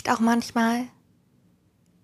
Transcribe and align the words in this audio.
riecht 0.00 0.10
auch 0.10 0.20
manchmal, 0.20 0.86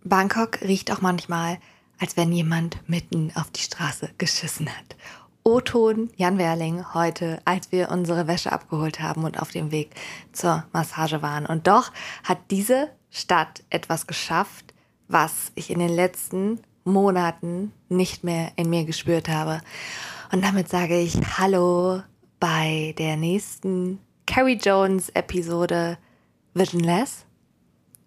Bangkok 0.05 0.61
riecht 0.61 0.93
auch 0.93 1.01
manchmal, 1.01 1.57
als 1.99 2.19
wenn 2.19 2.31
jemand 2.31 2.87
mitten 2.87 3.33
auf 3.35 3.51
die 3.51 3.63
Straße 3.63 4.11
geschissen 4.19 4.69
hat. 4.69 4.97
O-Ton 5.45 6.11
Jan 6.15 6.37
Werling 6.37 6.93
heute, 6.93 7.41
als 7.47 7.73
wir 7.73 7.91
unsere 7.91 8.27
Wäsche 8.27 8.53
abgeholt 8.53 9.01
haben 9.01 9.25
und 9.25 9.41
auf 9.41 9.51
dem 9.51 9.71
Weg 9.71 9.95
zur 10.33 10.67
Massage 10.75 11.23
waren. 11.23 11.47
Und 11.47 11.69
doch 11.69 11.91
hat 12.23 12.37
diese 12.51 12.91
Stadt 13.11 13.63
etwas 13.71 14.07
geschafft, 14.07 14.75
was 15.09 15.51
ich 15.55 15.71
in 15.71 15.79
den 15.79 15.89
letzten 15.89 16.61
Monaten 16.85 17.73
nicht 17.89 18.25
mehr 18.25 18.53
in 18.57 18.69
mir 18.69 18.85
gespürt 18.85 19.31
habe. 19.31 19.63
Und 20.33 20.45
damit 20.45 20.69
sage 20.69 21.01
ich 21.01 21.17
Hallo 21.39 22.03
bei 22.41 22.95
der 22.99 23.17
nächsten 23.17 24.01
Carrie 24.27 24.59
Jones 24.63 25.09
Episode 25.15 25.97
Visionless. 26.53 27.26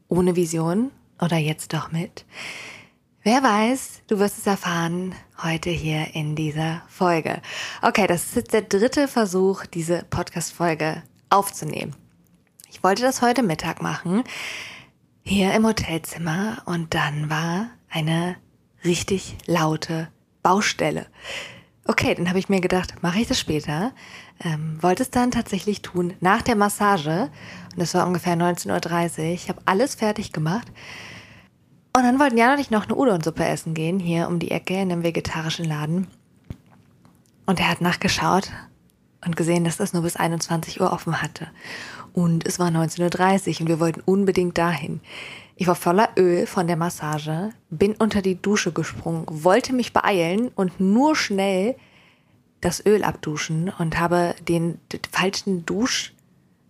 Ohne 0.10 0.36
Vision 0.36 0.92
oder 1.22 1.38
jetzt 1.38 1.74
doch 1.74 1.92
mit. 1.92 2.26
Wer 3.22 3.44
weiß, 3.44 4.02
du 4.08 4.18
wirst 4.18 4.40
es 4.40 4.48
erfahren 4.48 5.14
heute 5.44 5.70
hier 5.70 6.16
in 6.16 6.36
dieser 6.36 6.82
Folge. 6.88 7.42
Okay, 7.84 8.08
das 8.08 8.26
ist 8.26 8.36
jetzt 8.36 8.54
der 8.54 8.64
dritte 8.64 9.08
Versuch, 9.08 9.68
diese 9.68 10.04
Podcast-Folge 10.10 11.04
aufzunehmen. 11.30 11.96
Ich 12.72 12.84
wollte 12.84 13.04
das 13.04 13.22
heute 13.22 13.44
Mittag 13.44 13.84
machen, 13.84 14.24
hier 15.22 15.54
im 15.54 15.66
Hotelzimmer, 15.66 16.64
und 16.66 16.96
dann 16.96 17.30
war 17.30 17.70
eine 17.90 18.36
richtig 18.84 19.38
laute 19.46 20.10
Baustelle. 20.42 21.06
Okay, 21.86 22.16
dann 22.16 22.30
habe 22.30 22.40
ich 22.40 22.50
mir 22.50 22.62
gedacht, 22.62 23.04
mache 23.04 23.20
ich 23.20 23.28
das 23.28 23.40
später. 23.40 23.94
Ähm, 24.42 24.78
wollte 24.82 25.04
es 25.04 25.10
dann 25.10 25.32
tatsächlich 25.32 25.82
tun 25.82 26.14
nach 26.22 26.42
der 26.42 26.56
Massage. 26.56 27.30
Und 27.72 27.80
das 27.80 27.94
war 27.94 28.08
ungefähr 28.08 28.36
19.30 28.36 29.20
Uhr. 29.20 29.26
Ich 29.34 29.50
habe 29.50 29.62
alles 29.66 29.96
fertig 29.96 30.32
gemacht. 30.32 30.68
Und 31.96 32.04
dann 32.04 32.20
wollten 32.20 32.38
Jan 32.38 32.54
und 32.54 32.60
ich 32.60 32.72
noch 32.72 32.86
eine 32.86 32.96
Udon-Suppe 32.96 33.44
essen 33.46 33.74
gehen, 33.74 34.00
hier 34.00 34.28
um 34.28 34.40
die 34.40 34.52
Ecke 34.52 34.76
in 34.76 34.92
einem 34.92 35.04
vegetarischen 35.04 35.66
Laden. 35.66 36.08
Und 37.46 37.60
er 37.60 37.70
hat 37.70 37.82
nachgeschaut 37.82 38.52
und 39.26 39.36
gesehen, 39.36 39.64
dass 39.64 39.78
das 39.78 39.92
nur 39.92 40.04
bis 40.04 40.16
21 40.16 40.80
Uhr 40.80 40.94
offen 40.94 41.22
hatte. 41.22 41.48
Und 42.14 42.48
es 42.48 42.60
war 42.60 42.70
19.30 42.70 43.56
Uhr 43.56 43.62
und 43.62 43.68
wir 43.68 43.80
wollten 43.80 44.02
unbedingt 44.02 44.58
dahin. 44.58 45.02
Ich 45.56 45.68
war 45.68 45.76
voller 45.76 46.10
Öl 46.16 46.48
von 46.48 46.68
der 46.68 46.78
Massage, 46.78 47.50
bin 47.70 47.96
unter 47.96 48.22
die 48.22 48.42
Dusche 48.42 48.72
gesprungen, 48.72 49.26
wollte 49.28 49.74
mich 49.74 49.92
beeilen 49.92 50.50
und 50.56 50.80
nur 50.80 51.16
schnell 51.16 51.76
das 52.62 52.86
Öl 52.86 53.04
abduschen 53.04 53.72
und 53.78 54.00
habe 54.00 54.36
den 54.48 54.80
falschen 55.12 55.66
Dusch 55.66 56.14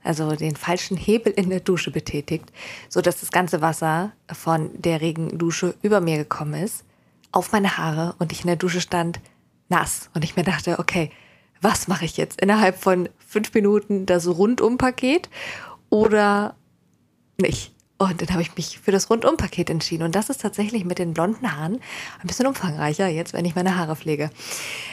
also 0.03 0.35
den 0.35 0.55
falschen 0.55 0.97
Hebel 0.97 1.33
in 1.33 1.49
der 1.49 1.59
Dusche 1.59 1.91
betätigt, 1.91 2.51
so 2.87 3.01
dass 3.01 3.19
das 3.19 3.31
ganze 3.31 3.61
Wasser 3.61 4.11
von 4.31 4.69
der 4.73 5.01
Regendusche 5.01 5.75
über 5.81 6.01
mir 6.01 6.17
gekommen 6.17 6.53
ist, 6.53 6.83
auf 7.31 7.51
meine 7.51 7.77
Haare 7.77 8.15
und 8.19 8.31
ich 8.31 8.41
in 8.41 8.47
der 8.47 8.55
Dusche 8.55 8.81
stand 8.81 9.19
nass 9.67 10.09
und 10.13 10.23
ich 10.23 10.35
mir 10.35 10.43
dachte, 10.43 10.79
okay, 10.79 11.11
was 11.61 11.87
mache 11.87 12.05
ich 12.05 12.17
jetzt 12.17 12.41
innerhalb 12.41 12.77
von 12.77 13.09
fünf 13.19 13.53
Minuten 13.53 14.05
das 14.05 14.27
Rundum-Paket 14.27 15.30
oder 15.89 16.55
nicht? 17.39 17.73
Und 17.99 18.21
dann 18.21 18.30
habe 18.32 18.42
ich 18.42 18.55
mich 18.55 18.80
für 18.80 18.92
das 18.92 19.10
Rundum-Paket 19.10 19.70
entschieden. 19.70 20.04
Und 20.04 20.15
das 20.15 20.30
ist 20.30 20.42
tatsächlich 20.42 20.86
mit 20.86 20.98
den 20.98 21.14
blonden 21.14 21.52
Haaren 21.52 21.80
ein 22.21 22.27
bisschen 22.27 22.48
umfangreicher, 22.48 23.08
jetzt, 23.08 23.33
wenn 23.33 23.45
ich 23.45 23.55
meine 23.55 23.76
Haare 23.76 23.95
pflege. 23.95 24.32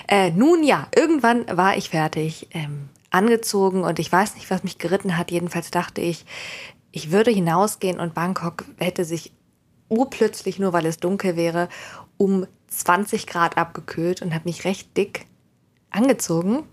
Äh, 0.08 0.32
nun 0.32 0.62
ja, 0.62 0.88
irgendwann 0.94 1.46
war 1.56 1.76
ich 1.76 1.88
fertig. 1.90 2.48
Ähm, 2.50 2.88
angezogen 3.10 3.82
und 3.82 3.98
ich 3.98 4.10
weiß 4.10 4.34
nicht, 4.34 4.50
was 4.50 4.62
mich 4.62 4.78
geritten 4.78 5.16
hat. 5.16 5.30
Jedenfalls 5.30 5.70
dachte 5.70 6.00
ich, 6.00 6.24
ich 6.92 7.10
würde 7.10 7.30
hinausgehen 7.30 7.98
und 7.98 8.14
Bangkok 8.14 8.64
hätte 8.78 9.04
sich 9.04 9.32
urplötzlich, 9.88 10.58
nur 10.58 10.72
weil 10.72 10.86
es 10.86 10.98
dunkel 10.98 11.36
wäre, 11.36 11.68
um 12.16 12.46
20 12.68 13.26
Grad 13.26 13.56
abgekühlt 13.56 14.22
und 14.22 14.34
habe 14.34 14.48
mich 14.48 14.64
recht 14.64 14.96
dick 14.96 15.26
angezogen. 15.90 16.64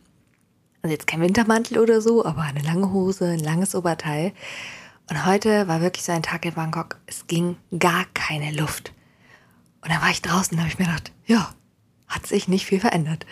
Also 0.82 0.94
jetzt 0.94 1.08
kein 1.08 1.22
Wintermantel 1.22 1.80
oder 1.80 2.02
so, 2.02 2.26
aber 2.26 2.42
eine 2.42 2.62
lange 2.62 2.92
Hose, 2.92 3.26
ein 3.26 3.40
langes 3.40 3.76
Oberteil. 3.76 4.34
Und 5.13 5.28
heute 5.28 5.68
war 5.68 5.79
wirklich 5.79 6.03
so 6.03 6.12
ein 6.12 6.24
Tag 6.24 6.44
in 6.44 6.56
Bangkok. 6.56 6.97
Es 7.06 7.28
ging 7.28 7.56
gar 7.78 8.03
keine 8.16 8.51
Luft. 8.51 8.94
Und 9.81 9.91
dann 9.91 10.01
war 10.01 10.09
ich 10.09 10.24
draußen 10.24 10.57
und 10.57 10.59
habe 10.59 10.69
ich 10.72 10.79
mir 10.79 10.85
gedacht, 10.85 11.12
ja, 11.28 11.53
hat 12.07 12.25
sich 12.25 12.47
nicht 12.47 12.66
viel 12.66 12.79
verändert. 12.79 13.28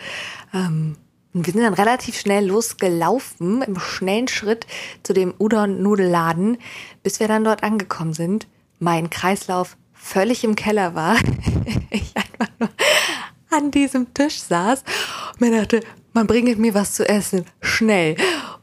Ähm, 0.54 0.96
und 1.34 1.44
wir 1.44 1.52
sind 1.52 1.64
dann 1.64 1.74
relativ 1.74 2.20
schnell 2.20 2.46
losgelaufen, 2.46 3.62
im 3.62 3.80
schnellen 3.80 4.28
Schritt 4.28 4.68
zu 5.02 5.12
dem 5.12 5.34
Udon-Nudelladen, 5.36 6.58
bis 7.02 7.18
wir 7.18 7.26
dann 7.26 7.42
dort 7.42 7.64
angekommen 7.64 8.14
sind. 8.14 8.46
Mein 8.78 9.10
Kreislauf 9.10 9.76
völlig 9.92 10.44
im 10.44 10.54
Keller 10.54 10.94
war. 10.94 11.16
ich 11.90 12.14
einfach 12.16 12.52
nur 12.60 12.70
an 13.50 13.72
diesem 13.72 14.14
Tisch 14.14 14.40
saß 14.40 14.84
und 15.32 15.40
mir 15.40 15.50
dachte, 15.50 15.80
man 16.12 16.28
bringt 16.28 16.60
mir 16.60 16.74
was 16.74 16.94
zu 16.94 17.08
essen, 17.08 17.44
schnell 17.60 18.14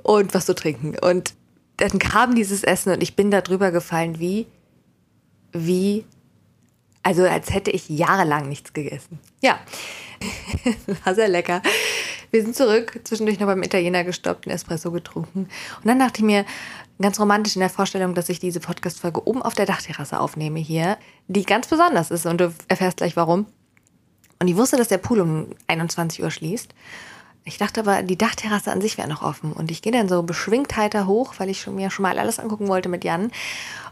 und 0.04 0.34
was 0.34 0.46
zu 0.46 0.56
trinken. 0.56 0.98
Und 0.98 1.34
dann 1.80 2.00
kam 2.00 2.36
dieses 2.36 2.64
Essen 2.64 2.94
und 2.94 3.02
ich 3.02 3.16
bin 3.16 3.32
da 3.32 3.42
drüber 3.42 3.72
gefallen, 3.72 4.20
wie, 4.20 4.48
wie, 5.52 6.06
also 7.04 7.24
als 7.24 7.54
hätte 7.54 7.72
ich 7.72 7.90
jahrelang 7.90 8.50
nichts 8.50 8.74
gegessen. 8.74 9.20
Ja, 9.42 9.60
war 11.06 11.16
sehr 11.16 11.30
lecker. 11.30 11.62
Wir 12.32 12.44
sind 12.44 12.56
zurück, 12.56 13.00
zwischendurch 13.06 13.40
noch 13.40 13.48
beim 13.48 13.64
Italiener 13.64 14.04
gestoppt, 14.04 14.46
einen 14.46 14.56
Espresso 14.56 14.92
getrunken. 14.92 15.48
Und 15.78 15.86
dann 15.86 15.98
dachte 15.98 16.20
ich 16.20 16.26
mir, 16.26 16.46
ganz 17.02 17.20
romantisch 17.20 17.56
in 17.56 17.62
der 17.62 17.70
Vorstellung, 17.70 18.14
dass 18.14 18.30
ich 18.30 18.40
diese 18.40 18.60
Podcast-Folge 18.60 19.26
oben 19.26 19.42
auf 19.42 19.54
der 19.54 19.66
Dachterrasse 19.66 20.20
aufnehme 20.20 20.60
hier, 20.60 20.98
die 21.28 21.44
ganz 21.44 21.68
besonders 21.68 22.12
ist 22.12 22.26
und 22.26 22.40
du 22.40 22.54
erfährst 22.68 22.98
gleich 22.98 23.16
warum. 23.16 23.48
Und 24.40 24.48
ich 24.48 24.56
wusste, 24.56 24.78
dass 24.78 24.90
der 24.90 25.00
Pool 25.00 25.22
um 25.22 25.48
21 25.68 26.22
Uhr 26.22 26.32
schließt. 26.32 26.74
Ich 27.50 27.58
dachte 27.58 27.80
aber, 27.82 28.04
die 28.04 28.18
Dachterrasse 28.18 28.72
an 28.72 28.80
sich 28.80 29.00
wäre 29.00 29.08
noch 29.08 29.24
offen. 29.24 29.52
Und 29.52 29.72
ich 29.72 29.82
gehe 29.82 29.92
dann 29.92 30.08
so 30.08 30.22
beschwingt 30.22 30.78
heiter 30.78 31.08
hoch, 31.08 31.34
weil 31.40 31.50
ich 31.50 31.66
mir 31.66 31.90
schon 31.90 32.04
mal 32.04 32.20
alles 32.20 32.38
angucken 32.38 32.68
wollte 32.68 32.90
mit 32.90 33.04
Jan. 33.04 33.32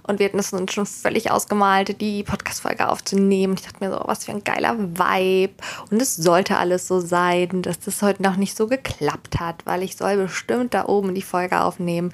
Und 0.03 0.19
wir 0.19 0.28
hatten 0.28 0.38
es 0.38 0.53
uns 0.53 0.72
schon 0.72 0.85
völlig 0.85 1.31
ausgemalt, 1.31 2.00
die 2.00 2.23
Podcast-Folge 2.23 2.88
aufzunehmen. 2.88 3.56
Ich 3.56 3.63
dachte 3.63 3.84
mir 3.84 3.91
so, 3.91 4.03
was 4.06 4.25
für 4.25 4.31
ein 4.31 4.44
geiler 4.44 4.78
Vibe. 4.78 5.56
Und 5.90 6.00
es 6.00 6.16
sollte 6.16 6.57
alles 6.57 6.88
so 6.88 7.00
sein, 7.00 7.63
dass 7.63 7.79
das 7.79 8.03
heute 8.03 8.22
noch 8.22 8.35
nicht 8.35 8.56
so 8.56 8.68
geklappt 8.68 9.40
hat, 9.40 9.66
weil 9.66 9.81
ich 9.81 9.97
soll 9.97 10.18
bestimmt 10.18 10.75
da 10.75 10.85
oben 10.85 11.16
die 11.16 11.24
Folge 11.24 11.62
aufnehmen. 11.62 12.13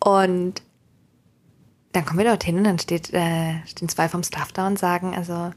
Und 0.00 0.60
dann 1.92 2.04
kommen 2.04 2.18
wir 2.18 2.26
dorthin 2.26 2.58
und 2.58 2.64
dann 2.64 2.78
steht, 2.80 3.14
äh, 3.14 3.64
stehen 3.66 3.88
zwei 3.88 4.08
vom 4.08 4.24
Staff 4.24 4.50
da 4.50 4.66
und 4.66 4.78
sagen, 4.78 5.14
also 5.14 5.52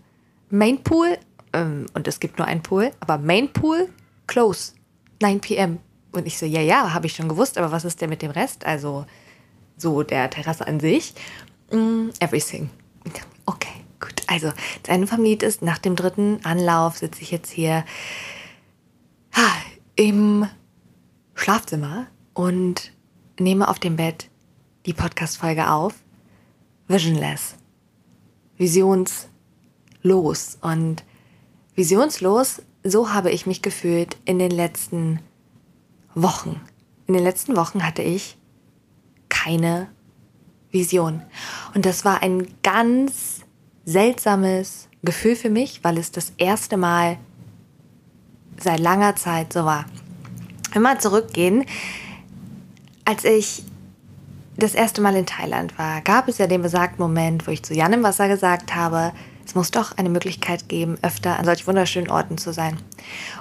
Main 0.52 0.84
Pool, 0.84 1.18
ähm, 1.54 1.88
und 1.96 2.08
es 2.08 2.20
gibt 2.20 2.38
nur 2.38 2.48
einen 2.48 2.62
Pool, 2.62 2.92
aber 3.00 3.18
Main 3.18 3.52
Pool, 3.52 3.90
close, 4.28 4.74
9 5.22 5.42
p.m. 5.42 5.80
Und 6.12 6.28
ich 6.28 6.38
so, 6.38 6.46
ja, 6.46 6.62
ja, 6.62 6.94
habe 6.94 7.08
ich 7.08 7.14
schon 7.14 7.30
gewusst, 7.30 7.58
aber 7.58 7.72
was 7.72 7.86
ist 7.86 8.02
denn 8.02 8.10
mit 8.10 8.22
dem 8.22 8.32
Rest? 8.32 8.66
Also 8.66 9.06
so 9.78 10.04
der 10.04 10.30
Terrasse 10.30 10.68
an 10.68 10.80
sich. 10.80 11.14
Mm, 11.72 12.10
everything. 12.20 12.70
Okay, 13.46 13.84
gut. 14.00 14.24
Also, 14.28 14.52
vom 15.08 15.24
Lied 15.24 15.44
ist, 15.44 15.62
nach 15.62 15.78
dem 15.78 15.96
dritten 15.96 16.40
Anlauf 16.44 16.98
sitze 16.98 17.22
ich 17.22 17.32
jetzt 17.32 17.52
hier 17.52 17.86
im 19.96 20.48
Schlafzimmer 21.36 22.08
und 22.34 22.92
nehme 23.40 23.68
auf 23.68 23.80
dem 23.80 23.96
Bett 23.96 24.30
die 24.86 24.94
Podcast-Folge 24.94 25.70
auf. 25.70 25.94
Visionless. 26.88 27.56
Visionslos. 28.58 30.58
Und 30.62 31.04
visionslos, 31.76 32.62
so 32.90 33.14
habe 33.14 33.32
ich 33.32 33.46
mich 33.46 33.62
gefühlt 33.62 34.18
in 34.26 34.40
den 34.40 34.52
letzten 34.52 35.20
Wochen. 36.16 36.62
In 37.08 37.14
den 37.14 37.24
letzten 37.24 37.56
Wochen 37.56 37.86
hatte 37.86 38.02
ich 38.02 38.38
keine 39.30 39.90
Vision. 40.72 41.22
Und 41.74 41.86
das 41.86 42.06
war 42.06 42.22
ein 42.22 42.48
ganz 42.64 43.42
seltsames 43.86 44.90
Gefühl 45.04 45.36
für 45.36 45.50
mich, 45.50 45.84
weil 45.84 45.98
es 45.98 46.12
das 46.12 46.34
erste 46.38 46.78
Mal 46.78 47.18
seit 48.60 48.80
langer 48.80 49.16
Zeit 49.16 49.54
so 49.54 49.66
war. 49.66 49.86
Wir 50.74 51.00
zurückgehen, 51.00 51.66
als 53.06 53.24
ich 53.24 53.64
das 54.58 54.74
erste 54.74 55.02
Mal 55.02 55.16
in 55.16 55.26
Thailand 55.26 55.78
war, 55.78 56.02
gab 56.02 56.28
es 56.28 56.40
ja 56.40 56.48
den 56.48 56.62
besagten 56.62 57.02
Moment, 57.02 57.48
wo 57.48 57.52
ich 57.52 57.64
zu 57.64 57.74
Jan 57.74 57.94
im 57.94 58.04
Wasser 58.04 58.28
gesagt 58.28 58.76
habe, 58.76 59.14
es 59.48 59.56
muss 59.56 59.72
doch 59.72 59.98
eine 59.98 60.10
Möglichkeit 60.10 60.70
geben, 60.70 60.98
öfter 61.02 61.40
an 61.40 61.46
solch 61.46 61.66
wunderschönen 61.66 62.12
Orten 62.12 62.38
zu 62.38 62.54
sein. 62.54 62.78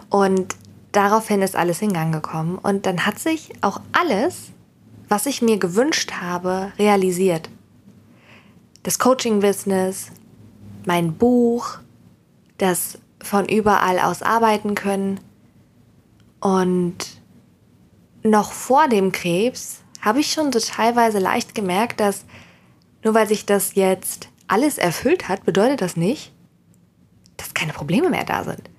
Und 0.08 0.56
daraufhin 0.92 1.42
ist 1.42 1.56
alles 1.56 1.82
in 1.82 1.92
Gang 1.92 2.14
gekommen. 2.14 2.56
Und 2.56 2.86
dann 2.86 3.04
hat 3.04 3.18
sich 3.18 3.52
auch 3.60 3.80
alles 3.92 4.52
was 5.08 5.26
ich 5.26 5.42
mir 5.42 5.58
gewünscht 5.58 6.12
habe, 6.20 6.72
realisiert. 6.78 7.48
Das 8.82 8.98
Coaching-Business, 8.98 10.10
mein 10.84 11.14
Buch, 11.14 11.78
das 12.58 12.98
von 13.22 13.46
überall 13.46 13.98
aus 13.98 14.22
arbeiten 14.22 14.74
können. 14.74 15.20
Und 16.40 16.96
noch 18.22 18.52
vor 18.52 18.88
dem 18.88 19.12
Krebs 19.12 19.82
habe 20.00 20.20
ich 20.20 20.32
schon 20.32 20.52
so 20.52 20.60
teilweise 20.60 21.18
leicht 21.18 21.54
gemerkt, 21.54 22.00
dass 22.00 22.24
nur 23.02 23.14
weil 23.14 23.28
sich 23.28 23.46
das 23.46 23.74
jetzt 23.74 24.28
alles 24.48 24.78
erfüllt 24.78 25.28
hat, 25.28 25.44
bedeutet 25.44 25.80
das 25.80 25.96
nicht, 25.96 26.32
dass 27.36 27.54
keine 27.54 27.72
Probleme 27.72 28.10
mehr 28.10 28.24
da 28.24 28.44
sind. 28.44 28.70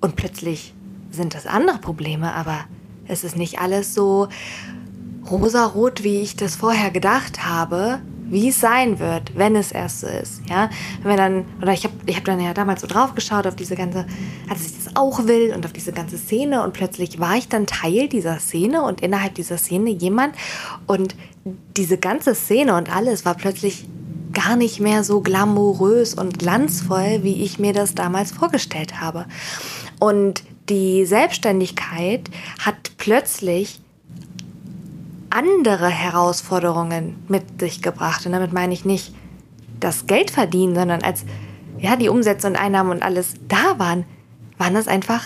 Und 0.00 0.16
plötzlich 0.16 0.74
sind 1.10 1.34
das 1.34 1.46
andere 1.46 1.78
Probleme, 1.78 2.32
aber 2.32 2.64
es 3.06 3.24
ist 3.24 3.36
nicht 3.36 3.60
alles 3.60 3.94
so 3.94 4.28
rosarot, 5.30 6.02
wie 6.02 6.20
ich 6.20 6.36
das 6.36 6.56
vorher 6.56 6.90
gedacht 6.90 7.44
habe, 7.44 8.00
wie 8.32 8.48
es 8.48 8.60
sein 8.60 8.98
wird, 8.98 9.36
wenn 9.36 9.54
es 9.54 9.72
erst 9.72 10.00
so 10.00 10.06
ist. 10.06 10.40
Ja, 10.48 10.70
wenn 11.02 11.16
dann, 11.16 11.44
oder 11.60 11.72
ich 11.72 11.84
habe 11.84 11.94
ich 12.06 12.16
hab 12.16 12.24
dann 12.24 12.40
ja 12.40 12.54
damals 12.54 12.80
so 12.80 12.86
drauf 12.86 13.14
geschaut 13.14 13.46
auf 13.46 13.54
diese 13.54 13.76
ganze, 13.76 14.06
als 14.48 14.66
ich 14.66 14.84
das 14.84 14.96
auch 14.96 15.26
will 15.26 15.52
und 15.54 15.66
auf 15.66 15.72
diese 15.72 15.92
ganze 15.92 16.16
Szene 16.16 16.62
und 16.64 16.72
plötzlich 16.72 17.20
war 17.20 17.36
ich 17.36 17.48
dann 17.48 17.66
Teil 17.66 18.08
dieser 18.08 18.38
Szene 18.38 18.82
und 18.82 19.02
innerhalb 19.02 19.34
dieser 19.34 19.58
Szene 19.58 19.90
jemand 19.90 20.34
und 20.86 21.14
diese 21.76 21.98
ganze 21.98 22.34
Szene 22.34 22.74
und 22.74 22.94
alles 22.94 23.26
war 23.26 23.34
plötzlich 23.34 23.86
gar 24.32 24.56
nicht 24.56 24.80
mehr 24.80 25.04
so 25.04 25.20
glamourös 25.20 26.14
und 26.14 26.38
glanzvoll, 26.38 27.20
wie 27.22 27.42
ich 27.42 27.58
mir 27.58 27.72
das 27.72 27.94
damals 27.94 28.32
vorgestellt 28.32 29.00
habe. 29.00 29.26
Und 29.98 30.42
die 30.68 31.04
Selbstständigkeit 31.04 32.30
hat 32.58 32.92
plötzlich 32.98 33.80
andere 35.30 35.88
Herausforderungen 35.88 37.16
mit 37.28 37.60
sich 37.60 37.82
gebracht. 37.82 38.26
Und 38.26 38.32
damit 38.32 38.52
meine 38.52 38.74
ich 38.74 38.84
nicht 38.84 39.14
das 39.80 40.06
Geld 40.06 40.30
verdienen, 40.30 40.74
sondern 40.74 41.02
als 41.02 41.24
ja, 41.78 41.96
die 41.96 42.08
Umsätze 42.08 42.46
und 42.46 42.56
Einnahmen 42.56 42.90
und 42.90 43.02
alles 43.02 43.34
da 43.48 43.78
waren, 43.78 44.04
waren 44.58 44.74
das 44.74 44.86
einfach 44.86 45.24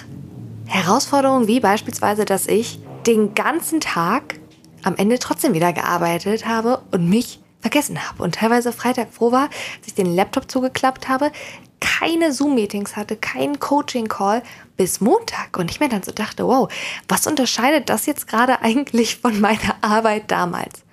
Herausforderungen, 0.66 1.48
wie 1.48 1.60
beispielsweise, 1.60 2.24
dass 2.24 2.46
ich 2.46 2.80
den 3.06 3.34
ganzen 3.34 3.80
Tag 3.80 4.40
am 4.82 4.96
Ende 4.96 5.18
trotzdem 5.18 5.52
wieder 5.52 5.72
gearbeitet 5.72 6.46
habe 6.46 6.80
und 6.92 7.08
mich 7.08 7.40
vergessen 7.66 8.08
habe 8.08 8.22
und 8.22 8.36
teilweise 8.36 8.72
Freitag 8.72 9.12
froh 9.12 9.32
war, 9.32 9.48
als 9.78 9.86
ich 9.86 9.94
den 9.94 10.14
Laptop 10.14 10.48
zugeklappt 10.48 11.08
habe, 11.08 11.32
keine 11.80 12.32
Zoom-Meetings 12.32 12.94
hatte, 12.94 13.16
keinen 13.16 13.58
Coaching-Call 13.58 14.42
bis 14.76 15.00
Montag 15.00 15.58
und 15.58 15.70
ich 15.70 15.80
mir 15.80 15.88
dann 15.88 16.04
so 16.04 16.12
dachte, 16.12 16.46
wow, 16.46 16.72
was 17.08 17.26
unterscheidet 17.26 17.88
das 17.88 18.06
jetzt 18.06 18.28
gerade 18.28 18.60
eigentlich 18.62 19.16
von 19.16 19.40
meiner 19.40 19.74
Arbeit 19.80 20.30
damals? 20.30 20.84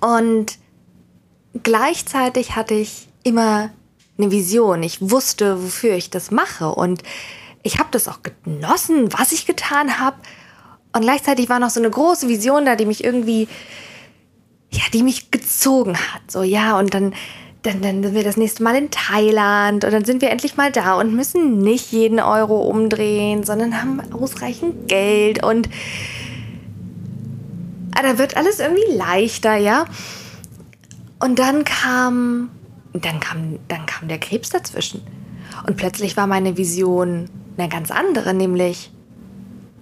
Und 0.00 0.58
gleichzeitig 1.62 2.56
hatte 2.56 2.74
ich 2.74 3.08
immer 3.22 3.70
eine 4.18 4.30
Vision. 4.30 4.82
Ich 4.82 4.98
wusste, 5.00 5.62
wofür 5.62 5.94
ich 5.94 6.10
das 6.10 6.30
mache 6.30 6.68
und 6.68 7.02
ich 7.62 7.78
habe 7.78 7.88
das 7.90 8.06
auch 8.06 8.20
genossen, 8.22 9.12
was 9.18 9.32
ich 9.32 9.46
getan 9.46 9.98
habe. 9.98 10.16
Und 10.92 11.02
gleichzeitig 11.02 11.48
war 11.48 11.58
noch 11.58 11.70
so 11.70 11.80
eine 11.80 11.90
große 11.90 12.28
Vision 12.28 12.66
da, 12.66 12.76
die 12.76 12.86
mich 12.86 13.04
irgendwie, 13.04 13.48
ja, 14.70 14.82
die 14.92 15.02
mich 15.02 15.29
gezogen 15.50 15.96
hat. 15.96 16.30
So, 16.30 16.42
ja, 16.42 16.78
und 16.78 16.94
dann 16.94 17.14
dann, 17.62 17.82
dann 17.82 18.02
sind 18.02 18.14
wir 18.14 18.24
das 18.24 18.38
nächste 18.38 18.62
Mal 18.62 18.74
in 18.74 18.90
Thailand 18.90 19.84
und 19.84 19.92
dann 19.92 20.06
sind 20.06 20.22
wir 20.22 20.30
endlich 20.30 20.56
mal 20.56 20.72
da 20.72 20.98
und 20.98 21.14
müssen 21.14 21.58
nicht 21.58 21.92
jeden 21.92 22.18
Euro 22.18 22.62
umdrehen, 22.62 23.44
sondern 23.44 23.82
haben 23.82 24.00
ausreichend 24.14 24.88
Geld 24.88 25.44
und 25.44 25.68
ah, 27.94 28.02
da 28.02 28.16
wird 28.16 28.38
alles 28.38 28.60
irgendwie 28.60 28.96
leichter, 28.96 29.56
ja. 29.56 29.84
Und 31.18 31.38
dann 31.38 31.64
kam, 31.64 32.48
dann 32.94 33.20
kam, 33.20 33.58
dann 33.68 33.84
kam 33.84 34.08
der 34.08 34.18
Krebs 34.18 34.48
dazwischen. 34.48 35.02
Und 35.66 35.76
plötzlich 35.76 36.16
war 36.16 36.26
meine 36.26 36.56
Vision 36.56 37.28
eine 37.58 37.68
ganz 37.68 37.90
andere, 37.90 38.32
nämlich 38.32 38.90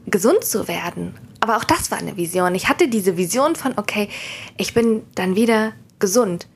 gesund 0.07 0.43
zu 0.43 0.67
werden. 0.67 1.15
Aber 1.41 1.57
auch 1.57 1.65
das 1.65 1.91
war 1.91 1.99
eine 1.99 2.17
Vision. 2.17 2.55
Ich 2.55 2.69
hatte 2.69 2.89
diese 2.89 3.17
Vision 3.17 3.57
von, 3.57 3.75
okay, 3.77 4.09
ich 4.57 4.75
bin 4.75 5.03
dann 5.15 5.37
wieder 5.37 5.73
gesund 5.99 6.49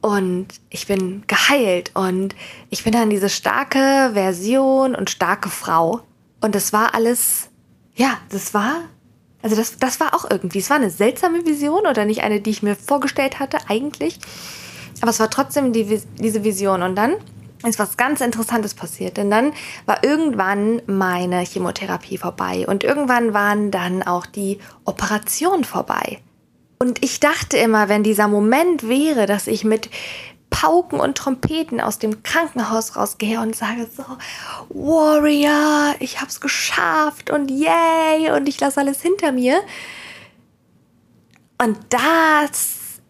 und 0.00 0.46
ich 0.70 0.86
bin 0.86 1.24
geheilt 1.26 1.90
und 1.94 2.34
ich 2.70 2.84
bin 2.84 2.92
dann 2.92 3.10
diese 3.10 3.28
starke 3.28 4.10
Version 4.12 4.94
und 4.94 5.10
starke 5.10 5.48
Frau. 5.48 6.02
Und 6.40 6.54
das 6.54 6.72
war 6.72 6.94
alles, 6.94 7.48
ja, 7.94 8.18
das 8.30 8.52
war, 8.52 8.82
also 9.42 9.56
das, 9.56 9.78
das 9.78 10.00
war 10.00 10.14
auch 10.14 10.28
irgendwie, 10.30 10.58
es 10.58 10.70
war 10.70 10.76
eine 10.76 10.90
seltsame 10.90 11.46
Vision 11.46 11.86
oder 11.86 12.04
nicht 12.04 12.22
eine, 12.22 12.40
die 12.40 12.50
ich 12.50 12.62
mir 12.62 12.76
vorgestellt 12.76 13.38
hatte 13.38 13.58
eigentlich. 13.68 14.18
Aber 15.00 15.10
es 15.10 15.20
war 15.20 15.30
trotzdem 15.30 15.72
die, 15.72 16.00
diese 16.18 16.44
Vision. 16.44 16.82
Und 16.82 16.96
dann 16.96 17.14
ist 17.64 17.78
was 17.78 17.96
ganz 17.96 18.20
Interessantes 18.20 18.74
passiert, 18.74 19.16
denn 19.16 19.30
dann 19.30 19.52
war 19.86 20.04
irgendwann 20.04 20.82
meine 20.86 21.40
Chemotherapie 21.40 22.18
vorbei 22.18 22.66
und 22.66 22.84
irgendwann 22.84 23.34
waren 23.34 23.70
dann 23.70 24.02
auch 24.02 24.26
die 24.26 24.58
Operationen 24.84 25.64
vorbei. 25.64 26.20
Und 26.78 27.02
ich 27.02 27.20
dachte 27.20 27.56
immer, 27.56 27.88
wenn 27.88 28.02
dieser 28.02 28.28
Moment 28.28 28.88
wäre, 28.88 29.26
dass 29.26 29.46
ich 29.46 29.64
mit 29.64 29.88
Pauken 30.50 31.00
und 31.00 31.18
Trompeten 31.18 31.80
aus 31.80 31.98
dem 31.98 32.22
Krankenhaus 32.22 32.96
rausgehe 32.96 33.40
und 33.40 33.56
sage 33.56 33.88
so, 33.94 34.04
Warrior, 34.68 35.94
ich 35.98 36.20
hab's 36.20 36.40
geschafft 36.40 37.30
und 37.30 37.50
yay 37.50 38.30
und 38.34 38.48
ich 38.48 38.60
lasse 38.60 38.80
alles 38.80 39.02
hinter 39.02 39.32
mir. 39.32 39.60
Und 41.62 41.78
das 41.88 43.00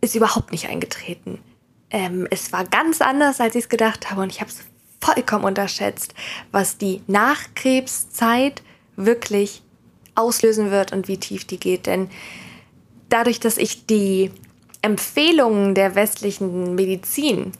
ist 0.00 0.14
überhaupt 0.14 0.52
nicht 0.52 0.68
eingetreten. 0.68 1.40
Ähm, 1.90 2.26
es 2.30 2.52
war 2.52 2.64
ganz 2.64 3.00
anders, 3.00 3.40
als 3.40 3.54
ich 3.54 3.64
es 3.64 3.68
gedacht 3.68 4.10
habe 4.10 4.22
und 4.22 4.30
ich 4.30 4.40
habe 4.40 4.50
es 4.50 4.60
vollkommen 5.00 5.44
unterschätzt, 5.44 6.14
was 6.50 6.78
die 6.78 7.02
Nachkrebszeit 7.06 8.62
wirklich 8.96 9.62
auslösen 10.14 10.70
wird 10.70 10.92
und 10.92 11.08
wie 11.08 11.18
tief 11.18 11.46
die 11.46 11.60
geht. 11.60 11.86
Denn 11.86 12.08
dadurch, 13.08 13.38
dass 13.38 13.58
ich 13.58 13.86
die 13.86 14.30
Empfehlungen 14.82 15.74
der 15.74 15.94
westlichen 15.94 16.74
Medizin, 16.74 17.52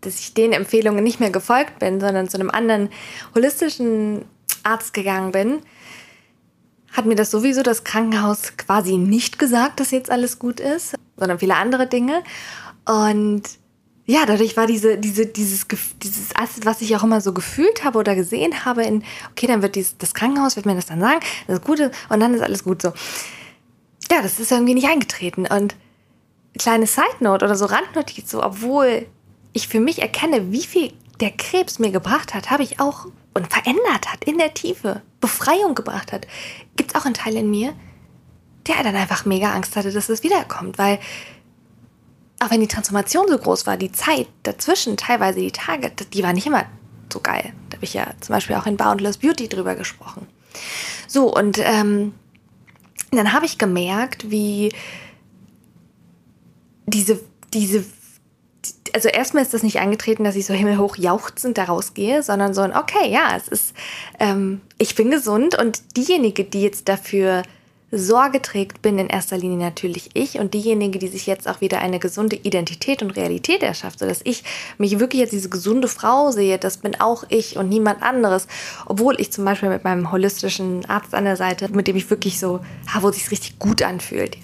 dass 0.00 0.20
ich 0.20 0.34
den 0.34 0.52
Empfehlungen 0.52 1.02
nicht 1.02 1.20
mehr 1.20 1.30
gefolgt 1.30 1.78
bin, 1.78 2.00
sondern 2.00 2.28
zu 2.28 2.36
einem 2.36 2.50
anderen 2.50 2.90
holistischen 3.34 4.24
Arzt 4.62 4.92
gegangen 4.94 5.32
bin, 5.32 5.60
hat 6.92 7.06
mir 7.06 7.16
das 7.16 7.30
sowieso 7.30 7.62
das 7.62 7.82
Krankenhaus 7.82 8.56
quasi 8.56 8.96
nicht 8.96 9.38
gesagt, 9.38 9.80
dass 9.80 9.90
jetzt 9.90 10.10
alles 10.10 10.38
gut 10.38 10.60
ist, 10.60 10.94
sondern 11.16 11.38
viele 11.38 11.56
andere 11.56 11.86
Dinge. 11.86 12.22
Und 12.86 13.42
ja, 14.06 14.26
dadurch 14.26 14.56
war 14.56 14.66
diese, 14.66 14.98
diese, 14.98 15.26
dieses, 15.26 15.66
dieses, 16.02 16.28
was 16.64 16.82
ich 16.82 16.94
auch 16.94 17.02
immer 17.04 17.20
so 17.20 17.32
gefühlt 17.32 17.84
habe 17.84 17.98
oder 17.98 18.14
gesehen 18.14 18.64
habe, 18.64 18.82
in, 18.82 19.02
okay, 19.30 19.46
dann 19.46 19.62
wird 19.62 19.76
dieses, 19.76 19.96
das 19.96 20.12
Krankenhaus, 20.12 20.56
wird 20.56 20.66
mir 20.66 20.74
das 20.74 20.86
dann 20.86 21.00
sagen, 21.00 21.20
das 21.46 21.58
ist 21.58 21.64
gut 21.64 21.80
und 21.80 22.20
dann 22.20 22.34
ist 22.34 22.42
alles 22.42 22.64
gut 22.64 22.82
so 22.82 22.92
ja, 24.10 24.22
das 24.22 24.38
ist 24.38 24.52
irgendwie 24.52 24.74
nicht 24.74 24.88
eingetreten. 24.88 25.46
Und 25.46 25.74
kleine 26.58 26.86
Side 26.86 27.06
Note 27.20 27.44
oder 27.44 27.56
so 27.56 27.66
Randnotiz, 27.66 28.30
so, 28.30 28.42
obwohl 28.42 29.06
ich 29.52 29.68
für 29.68 29.80
mich 29.80 30.00
erkenne, 30.00 30.52
wie 30.52 30.64
viel 30.64 30.92
der 31.20 31.30
Krebs 31.30 31.78
mir 31.78 31.90
gebracht 31.90 32.34
hat, 32.34 32.50
habe 32.50 32.62
ich 32.62 32.80
auch 32.80 33.06
und 33.34 33.52
verändert 33.52 34.12
hat 34.12 34.24
in 34.24 34.38
der 34.38 34.54
Tiefe, 34.54 35.02
Befreiung 35.20 35.74
gebracht 35.74 36.12
hat, 36.12 36.26
gibt 36.76 36.90
es 36.90 37.00
auch 37.00 37.04
einen 37.04 37.14
Teil 37.14 37.36
in 37.36 37.50
mir, 37.50 37.74
der 38.66 38.82
dann 38.82 38.94
einfach 38.94 39.24
mega 39.24 39.52
Angst 39.52 39.74
hatte, 39.74 39.90
dass 39.90 40.08
es 40.08 40.22
wiederkommt, 40.22 40.78
weil 40.78 41.00
auch 42.44 42.50
wenn 42.50 42.60
die 42.60 42.68
Transformation 42.68 43.28
so 43.28 43.38
groß 43.38 43.66
war, 43.66 43.76
die 43.76 43.92
Zeit 43.92 44.28
dazwischen, 44.42 44.96
teilweise 44.96 45.40
die 45.40 45.52
Tage, 45.52 45.90
die 45.90 46.22
war 46.22 46.32
nicht 46.32 46.46
immer 46.46 46.64
so 47.12 47.20
geil. 47.20 47.52
Da 47.70 47.76
habe 47.76 47.84
ich 47.84 47.94
ja 47.94 48.06
zum 48.20 48.34
Beispiel 48.34 48.56
auch 48.56 48.66
in 48.66 48.76
Boundless 48.76 49.18
Beauty 49.18 49.48
drüber 49.48 49.74
gesprochen. 49.74 50.26
So, 51.06 51.34
und 51.34 51.58
ähm, 51.58 52.14
dann 53.10 53.32
habe 53.32 53.46
ich 53.46 53.58
gemerkt, 53.58 54.30
wie 54.30 54.72
diese, 56.86 57.20
diese, 57.52 57.84
also 58.92 59.08
erstmal 59.08 59.42
ist 59.42 59.54
das 59.54 59.62
nicht 59.62 59.78
eingetreten, 59.78 60.24
dass 60.24 60.36
ich 60.36 60.46
so 60.46 60.54
himmelhoch 60.54 60.96
jauchzend 60.96 61.58
da 61.58 61.64
rausgehe, 61.64 62.22
sondern 62.22 62.54
so 62.54 62.60
ein, 62.60 62.76
okay, 62.76 63.10
ja, 63.10 63.36
es 63.36 63.48
ist, 63.48 63.74
ähm, 64.18 64.60
ich 64.78 64.94
bin 64.94 65.10
gesund 65.10 65.56
und 65.58 65.96
diejenige, 65.96 66.44
die 66.44 66.62
jetzt 66.62 66.88
dafür 66.88 67.42
Sorge 67.98 68.42
trägt, 68.42 68.82
bin 68.82 68.98
in 68.98 69.08
erster 69.08 69.38
Linie 69.38 69.58
natürlich 69.58 70.10
ich 70.14 70.38
und 70.38 70.54
diejenige, 70.54 70.98
die 70.98 71.08
sich 71.08 71.26
jetzt 71.26 71.48
auch 71.48 71.60
wieder 71.60 71.78
eine 71.80 71.98
gesunde 71.98 72.36
Identität 72.36 73.02
und 73.02 73.10
Realität 73.10 73.62
erschafft, 73.62 73.98
sodass 73.98 74.20
ich 74.24 74.44
mich 74.78 74.98
wirklich 74.98 75.22
als 75.22 75.30
diese 75.30 75.48
gesunde 75.48 75.88
Frau 75.88 76.30
sehe, 76.30 76.58
das 76.58 76.78
bin 76.78 77.00
auch 77.00 77.24
ich 77.28 77.56
und 77.56 77.68
niemand 77.68 78.02
anderes. 78.02 78.46
Obwohl 78.86 79.20
ich 79.20 79.32
zum 79.32 79.44
Beispiel 79.44 79.68
mit 79.68 79.84
meinem 79.84 80.12
holistischen 80.12 80.84
Arzt 80.86 81.14
an 81.14 81.24
der 81.24 81.36
Seite, 81.36 81.68
mit 81.68 81.86
dem 81.86 81.96
ich 81.96 82.08
wirklich 82.10 82.38
so, 82.38 82.60
wo 83.00 83.10
sich 83.10 83.30
richtig 83.30 83.58
gut 83.58 83.82
anfühlt. 83.82 84.36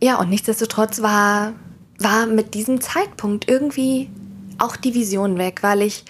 Ja. 0.00 0.12
ja, 0.12 0.18
und 0.18 0.30
nichtsdestotrotz 0.30 1.02
war, 1.02 1.54
war 1.98 2.26
mit 2.26 2.54
diesem 2.54 2.80
Zeitpunkt 2.80 3.48
irgendwie 3.48 4.10
auch 4.58 4.76
die 4.76 4.94
Vision 4.94 5.38
weg, 5.38 5.62
weil 5.62 5.82
ich 5.82 6.04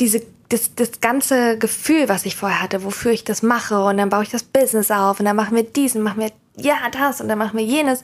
diese 0.00 0.22
das, 0.54 0.74
das 0.74 1.00
ganze 1.00 1.58
Gefühl, 1.58 2.08
was 2.08 2.26
ich 2.26 2.36
vorher 2.36 2.62
hatte, 2.62 2.84
wofür 2.84 3.12
ich 3.12 3.24
das 3.24 3.42
mache 3.42 3.82
und 3.84 3.98
dann 3.98 4.08
baue 4.08 4.22
ich 4.22 4.30
das 4.30 4.42
Business 4.42 4.90
auf 4.90 5.20
und 5.20 5.26
dann 5.26 5.36
machen 5.36 5.56
wir 5.56 5.64
diesen, 5.64 6.02
machen 6.02 6.20
wir 6.20 6.32
ja 6.56 6.76
das 6.90 7.20
und 7.20 7.28
dann 7.28 7.38
machen 7.38 7.58
wir 7.58 7.64
jenes, 7.64 8.02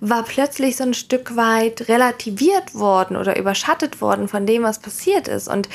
war 0.00 0.22
plötzlich 0.22 0.76
so 0.76 0.84
ein 0.84 0.94
Stück 0.94 1.36
weit 1.36 1.88
relativiert 1.88 2.74
worden 2.74 3.16
oder 3.16 3.38
überschattet 3.38 4.00
worden 4.00 4.28
von 4.28 4.46
dem, 4.46 4.62
was 4.62 4.78
passiert 4.78 5.28
ist. 5.28 5.48
Und 5.48 5.68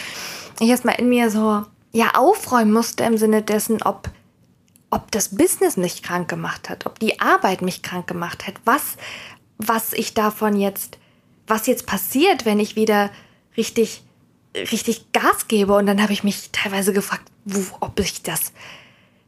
ich 0.59 0.69
erstmal 0.69 0.95
in 0.95 1.09
mir 1.09 1.29
so, 1.29 1.63
ja, 1.91 2.11
aufräumen 2.15 2.73
musste 2.73 3.03
im 3.03 3.17
Sinne 3.17 3.41
dessen, 3.41 3.83
ob, 3.83 4.09
ob 4.89 5.11
das 5.11 5.35
Business 5.35 5.77
mich 5.77 6.01
krank 6.01 6.27
gemacht 6.27 6.69
hat, 6.69 6.85
ob 6.85 6.99
die 6.99 7.19
Arbeit 7.19 7.61
mich 7.61 7.83
krank 7.83 8.07
gemacht 8.07 8.47
hat, 8.47 8.55
was 8.65 8.97
was 9.57 9.93
ich 9.93 10.13
davon 10.13 10.57
jetzt, 10.57 10.97
was 11.47 11.67
jetzt 11.67 11.85
passiert, 11.85 12.45
wenn 12.45 12.59
ich 12.59 12.75
wieder 12.75 13.09
richtig, 13.57 14.03
richtig 14.71 15.11
Gas 15.11 15.47
gebe. 15.47 15.75
Und 15.75 15.85
dann 15.85 16.01
habe 16.01 16.13
ich 16.13 16.23
mich 16.23 16.49
teilweise 16.51 16.93
gefragt, 16.93 17.23
wo, 17.45 17.61
ob 17.79 17.99
ich 17.99 18.23
das, 18.23 18.51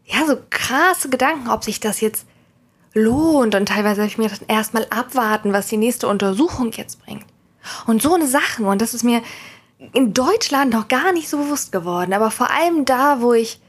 ja, 0.06 0.26
so 0.26 0.38
krasse 0.50 1.10
Gedanken, 1.10 1.50
ob 1.50 1.64
sich 1.64 1.80
das 1.80 2.02
jetzt 2.02 2.26
lohnt. 2.94 3.56
Und 3.56 3.68
teilweise 3.68 4.02
habe 4.02 4.10
ich 4.10 4.18
mir 4.18 4.26
gedacht, 4.26 4.46
erstmal 4.48 4.88
abwarten, 4.90 5.54
was 5.54 5.68
die 5.68 5.78
nächste 5.78 6.08
Untersuchung 6.08 6.72
jetzt 6.72 7.04
bringt. 7.04 7.26
Und 7.86 8.02
so 8.02 8.14
eine 8.14 8.28
Sachen. 8.28 8.66
Und 8.66 8.82
das 8.82 8.94
ist 8.94 9.04
mir 9.04 9.22
in 9.94 10.14
Deutschland 10.14 10.74
noch 10.74 10.88
gar 10.88 11.12
nicht 11.12 11.30
so 11.30 11.38
bewusst 11.38 11.72
geworden. 11.72 12.14
Aber 12.14 12.32
vor 12.32 12.50
allem 12.50 12.86
da, 12.86 13.22
wo 13.22 13.34
ich 13.34 13.60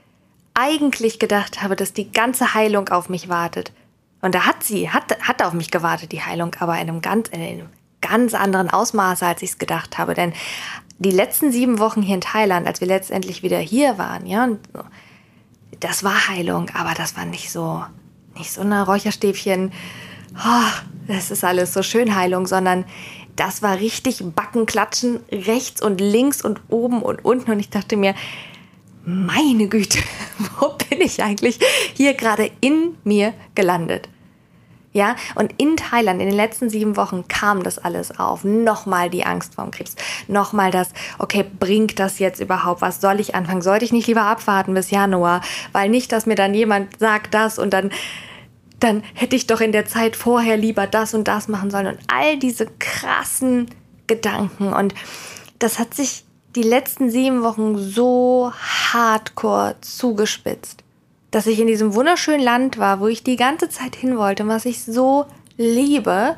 eigentlich 0.55 1.19
gedacht 1.19 1.63
habe, 1.63 1.77
dass 1.77 1.93
die 1.93 2.11
ganze 2.11 2.55
Heilung 2.55 2.89
auf 2.89 3.09
mich 3.09 3.29
wartet. 3.29 3.73
Und 4.21 4.35
da 4.35 4.45
hat 4.47 4.65
sie, 4.65 4.91
hat, 4.91 5.17
hat 5.21 5.43
auf 5.43 5.53
mich 5.53 5.71
gewartet, 5.71 6.11
die 6.11 6.23
Heilung, 6.23 6.57
aber 6.59 6.75
in 6.75 6.89
einem 6.89 7.01
ganz, 7.01 7.29
in 7.29 7.41
einem 7.41 7.69
ganz 8.01 8.35
anderen 8.35 8.69
Ausmaße, 8.69 9.25
als 9.25 9.43
ich 9.43 9.51
es 9.51 9.59
gedacht 9.59 9.99
habe. 9.99 10.15
Denn 10.15 10.33
die 10.99 11.11
letzten 11.11 11.53
sieben 11.53 11.79
Wochen 11.79 12.03
hier 12.03 12.17
in 12.17 12.21
Thailand, 12.21 12.67
als 12.67 12.81
wir 12.81 12.89
letztendlich 12.89 13.43
wieder 13.43 13.59
hier 13.59 13.99
waren, 13.99 14.27
ja, 14.27 14.49
das 15.81 16.03
war 16.03 16.29
Heilung, 16.29 16.71
aber 16.75 16.95
das 16.95 17.17
war 17.17 17.25
nicht 17.25 17.51
so, 17.51 17.85
nicht 18.37 18.51
so 18.51 18.63
eine 18.63 18.85
Räucherstäbchen, 18.85 19.73
oh, 20.37 20.83
das 21.07 21.31
ist 21.31 21.45
alles 21.45 21.73
so 21.73 21.83
schön 21.83 22.15
Heilung, 22.15 22.47
sondern 22.47 22.85
das 23.37 23.63
war 23.63 23.79
richtig 23.79 24.23
Backen, 24.35 24.67
Klatschen, 24.67 25.21
rechts 25.31 25.81
und 25.81 26.01
links 26.01 26.43
und 26.43 26.61
oben 26.69 27.03
und 27.03 27.25
unten. 27.25 27.53
Und 27.53 27.61
ich 27.61 27.71
dachte 27.71 27.97
mir, 27.97 28.15
meine 29.05 29.69
Güte, 29.69 30.01
wo 30.59 30.71
bin 30.89 31.01
ich 31.01 31.23
eigentlich 31.23 31.61
hier 31.95 32.15
gerade 32.15 32.51
in 32.61 32.97
mir 33.05 33.33
gelandet? 33.55 34.09
Ja, 34.99 35.15
und 35.37 35.55
in 35.59 35.77
Thailand 35.77 36.21
in 36.21 36.27
den 36.27 36.37
letzten 36.37 36.71
sieben 36.71 36.97
Wochen 36.97 37.29
kam 37.29 37.63
das 37.63 37.79
alles 37.79 38.19
auf. 38.19 38.43
Nochmal 38.43 39.11
die 39.11 39.25
Angst 39.25 39.55
vorm 39.55 39.71
Krebs. 39.71 39.95
Nochmal 40.27 40.73
das, 40.73 40.89
okay, 41.21 41.45
bringt 41.61 42.01
das 42.01 42.19
jetzt 42.19 42.41
überhaupt 42.41 42.83
was? 42.83 43.01
Soll 43.01 43.21
ich 43.21 43.37
anfangen? 43.37 43.63
Sollte 43.63 43.85
ich 43.85 43.93
nicht 43.93 44.09
lieber 44.09 44.23
abwarten 44.23 44.75
bis 44.75 44.91
Januar? 44.91 45.41
Weil 45.71 45.89
nicht, 45.89 46.11
dass 46.11 46.27
mir 46.27 46.35
dann 46.35 46.53
jemand 46.53 46.99
sagt 46.99 47.33
das 47.33 47.61
und 47.61 47.73
dann, 47.73 47.93
dann 48.81 49.05
hätte 49.15 49.37
ich 49.37 49.47
doch 49.47 49.61
in 49.61 49.71
der 49.71 49.87
Zeit 49.87 50.17
vorher 50.17 50.57
lieber 50.57 50.89
das 50.89 51.15
und 51.15 51.29
das 51.29 51.47
machen 51.47 51.71
sollen. 51.71 51.87
Und 51.87 52.01
all 52.09 52.37
diese 52.37 52.67
krassen 52.81 53.71
Gedanken. 54.09 54.73
Und 54.73 54.97
das 55.61 55.79
hat 55.79 55.95
sich 55.95 56.25
die 56.57 56.65
letzten 56.65 57.09
sieben 57.09 57.45
Wochen 57.45 57.79
so 57.79 58.51
hardcore 58.91 59.77
zugespitzt 59.81 60.83
dass 61.31 61.47
ich 61.47 61.61
in 61.61 61.67
diesem 61.67 61.95
wunderschönen 61.95 62.43
Land 62.43 62.79
war, 62.79 63.01
wo 63.01 63.07
ich 63.07 63.23
die 63.23 63.37
ganze 63.37 63.69
Zeit 63.69 63.97
hin 63.97 64.17
wollte 64.17 64.45
und 64.45 64.49
was 64.49 64.65
ich 64.65 64.85
so 64.85 65.27
liebe. 65.57 66.37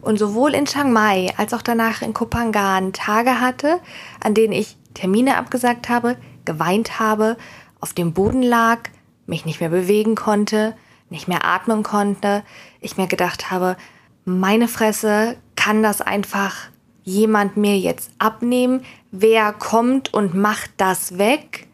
Und 0.00 0.18
sowohl 0.18 0.54
in 0.54 0.66
Chiang 0.66 0.92
Mai 0.92 1.32
als 1.36 1.52
auch 1.54 1.62
danach 1.62 2.02
in 2.02 2.14
Kopangan 2.14 2.92
Tage 2.92 3.40
hatte, 3.40 3.80
an 4.20 4.34
denen 4.34 4.52
ich 4.52 4.76
Termine 4.94 5.36
abgesagt 5.36 5.88
habe, 5.88 6.16
geweint 6.44 6.98
habe, 6.98 7.36
auf 7.80 7.92
dem 7.92 8.12
Boden 8.12 8.42
lag, 8.42 8.78
mich 9.26 9.44
nicht 9.44 9.60
mehr 9.60 9.68
bewegen 9.68 10.14
konnte, 10.14 10.74
nicht 11.10 11.28
mehr 11.28 11.44
atmen 11.44 11.82
konnte. 11.82 12.42
Ich 12.80 12.96
mir 12.96 13.06
gedacht 13.06 13.50
habe, 13.50 13.76
meine 14.24 14.68
Fresse, 14.68 15.36
kann 15.56 15.82
das 15.82 16.00
einfach 16.00 16.68
jemand 17.04 17.56
mir 17.56 17.78
jetzt 17.78 18.10
abnehmen? 18.18 18.82
Wer 19.10 19.52
kommt 19.52 20.12
und 20.12 20.34
macht 20.34 20.70
das 20.76 21.18
weg? 21.18 21.67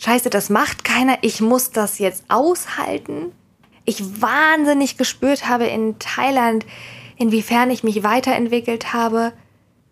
Scheiße, 0.00 0.30
das 0.30 0.48
macht 0.48 0.84
keiner, 0.84 1.18
ich 1.22 1.40
muss 1.40 1.72
das 1.72 1.98
jetzt 1.98 2.24
aushalten. 2.28 3.32
Ich 3.84 4.20
wahnsinnig 4.20 4.96
gespürt 4.96 5.48
habe 5.48 5.66
in 5.66 5.98
Thailand, 5.98 6.64
inwiefern 7.16 7.70
ich 7.72 7.82
mich 7.82 8.04
weiterentwickelt 8.04 8.92
habe, 8.92 9.32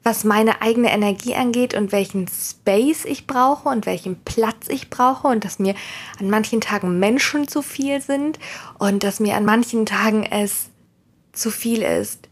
was 0.04 0.22
meine 0.22 0.62
eigene 0.62 0.92
Energie 0.92 1.34
angeht 1.34 1.74
und 1.74 1.90
welchen 1.90 2.28
Space 2.28 3.04
ich 3.04 3.26
brauche 3.26 3.68
und 3.68 3.84
welchen 3.84 4.22
Platz 4.22 4.68
ich 4.68 4.90
brauche 4.90 5.26
und 5.26 5.44
dass 5.44 5.58
mir 5.58 5.74
an 6.20 6.30
manchen 6.30 6.60
Tagen 6.60 7.00
Menschen 7.00 7.48
zu 7.48 7.60
viel 7.60 8.00
sind 8.00 8.38
und 8.78 9.02
dass 9.02 9.18
mir 9.18 9.34
an 9.34 9.44
manchen 9.44 9.86
Tagen 9.86 10.22
es 10.22 10.68
zu 11.32 11.50
viel 11.50 11.82
ist, 11.82 12.28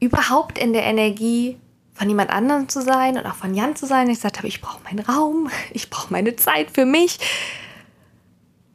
überhaupt 0.00 0.58
in 0.58 0.72
der 0.72 0.82
Energie 0.82 1.58
von 1.94 2.08
jemand 2.08 2.30
anderem 2.30 2.68
zu 2.68 2.82
sein 2.82 3.16
und 3.16 3.24
auch 3.26 3.36
von 3.36 3.54
Jan 3.54 3.76
zu 3.76 3.86
sein. 3.86 4.10
Ich 4.10 4.18
gesagt 4.18 4.38
habe, 4.38 4.48
ich 4.48 4.60
brauche 4.60 4.82
meinen 4.84 5.00
Raum, 5.00 5.48
ich 5.72 5.90
brauche 5.90 6.12
meine 6.12 6.36
Zeit 6.36 6.70
für 6.72 6.84
mich. 6.84 7.18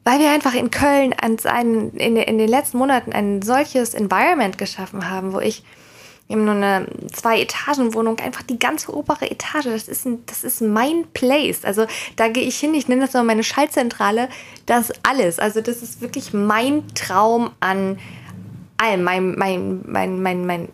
Weil 0.02 0.18
wir 0.18 0.30
einfach 0.30 0.54
in 0.54 0.70
Köln 0.70 1.12
einen, 1.12 1.90
in, 1.92 2.16
in 2.16 2.38
den 2.38 2.48
letzten 2.48 2.78
Monaten 2.78 3.12
ein 3.12 3.42
solches 3.42 3.92
Environment 3.92 4.56
geschaffen 4.56 5.10
haben, 5.10 5.34
wo 5.34 5.40
ich 5.40 5.62
eben 6.30 6.44
nur 6.44 6.54
eine 6.54 6.86
Zwei-Etagen-Wohnung, 7.12 8.18
einfach 8.20 8.42
die 8.42 8.58
ganze 8.58 8.94
obere 8.94 9.30
Etage, 9.30 9.64
das 9.64 9.88
ist, 9.88 10.06
ein, 10.06 10.24
das 10.26 10.44
ist 10.44 10.62
mein 10.62 11.04
Place. 11.12 11.64
Also 11.64 11.86
da 12.16 12.28
gehe 12.28 12.44
ich 12.44 12.58
hin, 12.58 12.72
ich 12.72 12.88
nenne 12.88 13.02
das 13.02 13.14
immer 13.14 13.24
meine 13.24 13.44
Schaltzentrale, 13.44 14.28
das 14.64 14.92
alles. 15.02 15.38
Also 15.38 15.60
das 15.60 15.82
ist 15.82 16.00
wirklich 16.00 16.32
mein 16.32 16.84
Traum 16.94 17.50
an 17.60 17.98
allem, 18.78 19.02
mein, 19.02 19.34
mein, 19.36 19.82
mein, 19.84 20.22
mein, 20.22 20.46
mein 20.46 20.68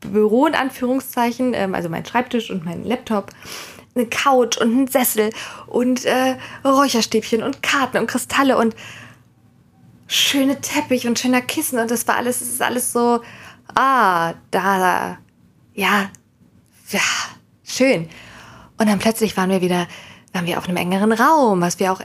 Büro 0.00 0.46
in 0.46 0.54
Anführungszeichen, 0.54 1.54
ähm, 1.54 1.74
also 1.74 1.88
mein 1.88 2.04
Schreibtisch 2.04 2.50
und 2.50 2.64
mein 2.64 2.84
Laptop, 2.84 3.30
eine 3.94 4.06
Couch 4.06 4.56
und 4.58 4.82
ein 4.82 4.88
Sessel 4.88 5.30
und 5.66 6.04
äh, 6.04 6.36
Räucherstäbchen 6.64 7.42
und 7.42 7.62
Karten 7.62 7.98
und 7.98 8.06
Kristalle 8.06 8.56
und 8.56 8.74
schöne 10.06 10.60
Teppich 10.60 11.06
und 11.06 11.18
schöner 11.18 11.40
Kissen 11.40 11.78
und 11.78 11.90
das 11.90 12.06
war 12.08 12.16
alles, 12.16 12.40
es 12.40 12.48
ist 12.48 12.62
alles 12.62 12.92
so, 12.92 13.20
ah, 13.74 14.34
da, 14.50 15.18
ja, 15.74 16.10
ja, 16.88 17.00
schön. 17.64 18.08
Und 18.78 18.88
dann 18.88 18.98
plötzlich 18.98 19.36
waren 19.36 19.50
wir 19.50 19.60
wieder, 19.60 19.86
waren 20.32 20.46
wir 20.46 20.58
auf 20.58 20.68
einem 20.68 20.76
engeren 20.76 21.12
Raum, 21.12 21.60
was 21.60 21.78
wir 21.78 21.92
auch 21.92 22.00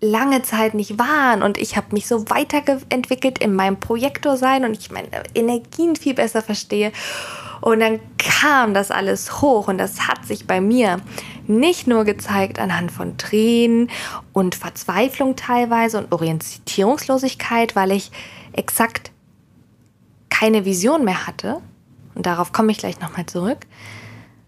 lange 0.00 0.42
Zeit 0.42 0.74
nicht 0.74 0.98
waren 0.98 1.42
und 1.42 1.56
ich 1.58 1.76
habe 1.76 1.88
mich 1.92 2.06
so 2.06 2.28
weiterentwickelt 2.28 3.38
in 3.38 3.54
meinem 3.54 3.80
Projektor 3.80 4.36
sein 4.36 4.64
und 4.64 4.76
ich 4.78 4.90
meine 4.90 5.08
Energien 5.34 5.96
viel 5.96 6.14
besser 6.14 6.42
verstehe. 6.42 6.92
Und 7.60 7.80
dann 7.80 8.00
kam 8.18 8.74
das 8.74 8.90
alles 8.90 9.40
hoch 9.40 9.68
und 9.68 9.78
das 9.78 10.06
hat 10.06 10.26
sich 10.26 10.46
bei 10.46 10.60
mir 10.60 11.00
nicht 11.46 11.86
nur 11.86 12.04
gezeigt 12.04 12.58
anhand 12.58 12.92
von 12.92 13.16
Tränen 13.16 13.90
und 14.34 14.54
Verzweiflung 14.54 15.36
teilweise 15.36 15.98
und 15.98 16.12
Orientierungslosigkeit, 16.12 17.74
weil 17.74 17.92
ich 17.92 18.10
exakt 18.52 19.12
keine 20.28 20.64
Vision 20.66 21.04
mehr 21.04 21.26
hatte. 21.26 21.60
Und 22.14 22.26
darauf 22.26 22.52
komme 22.52 22.70
ich 22.72 22.78
gleich 22.78 23.00
nochmal 23.00 23.26
zurück. 23.26 23.60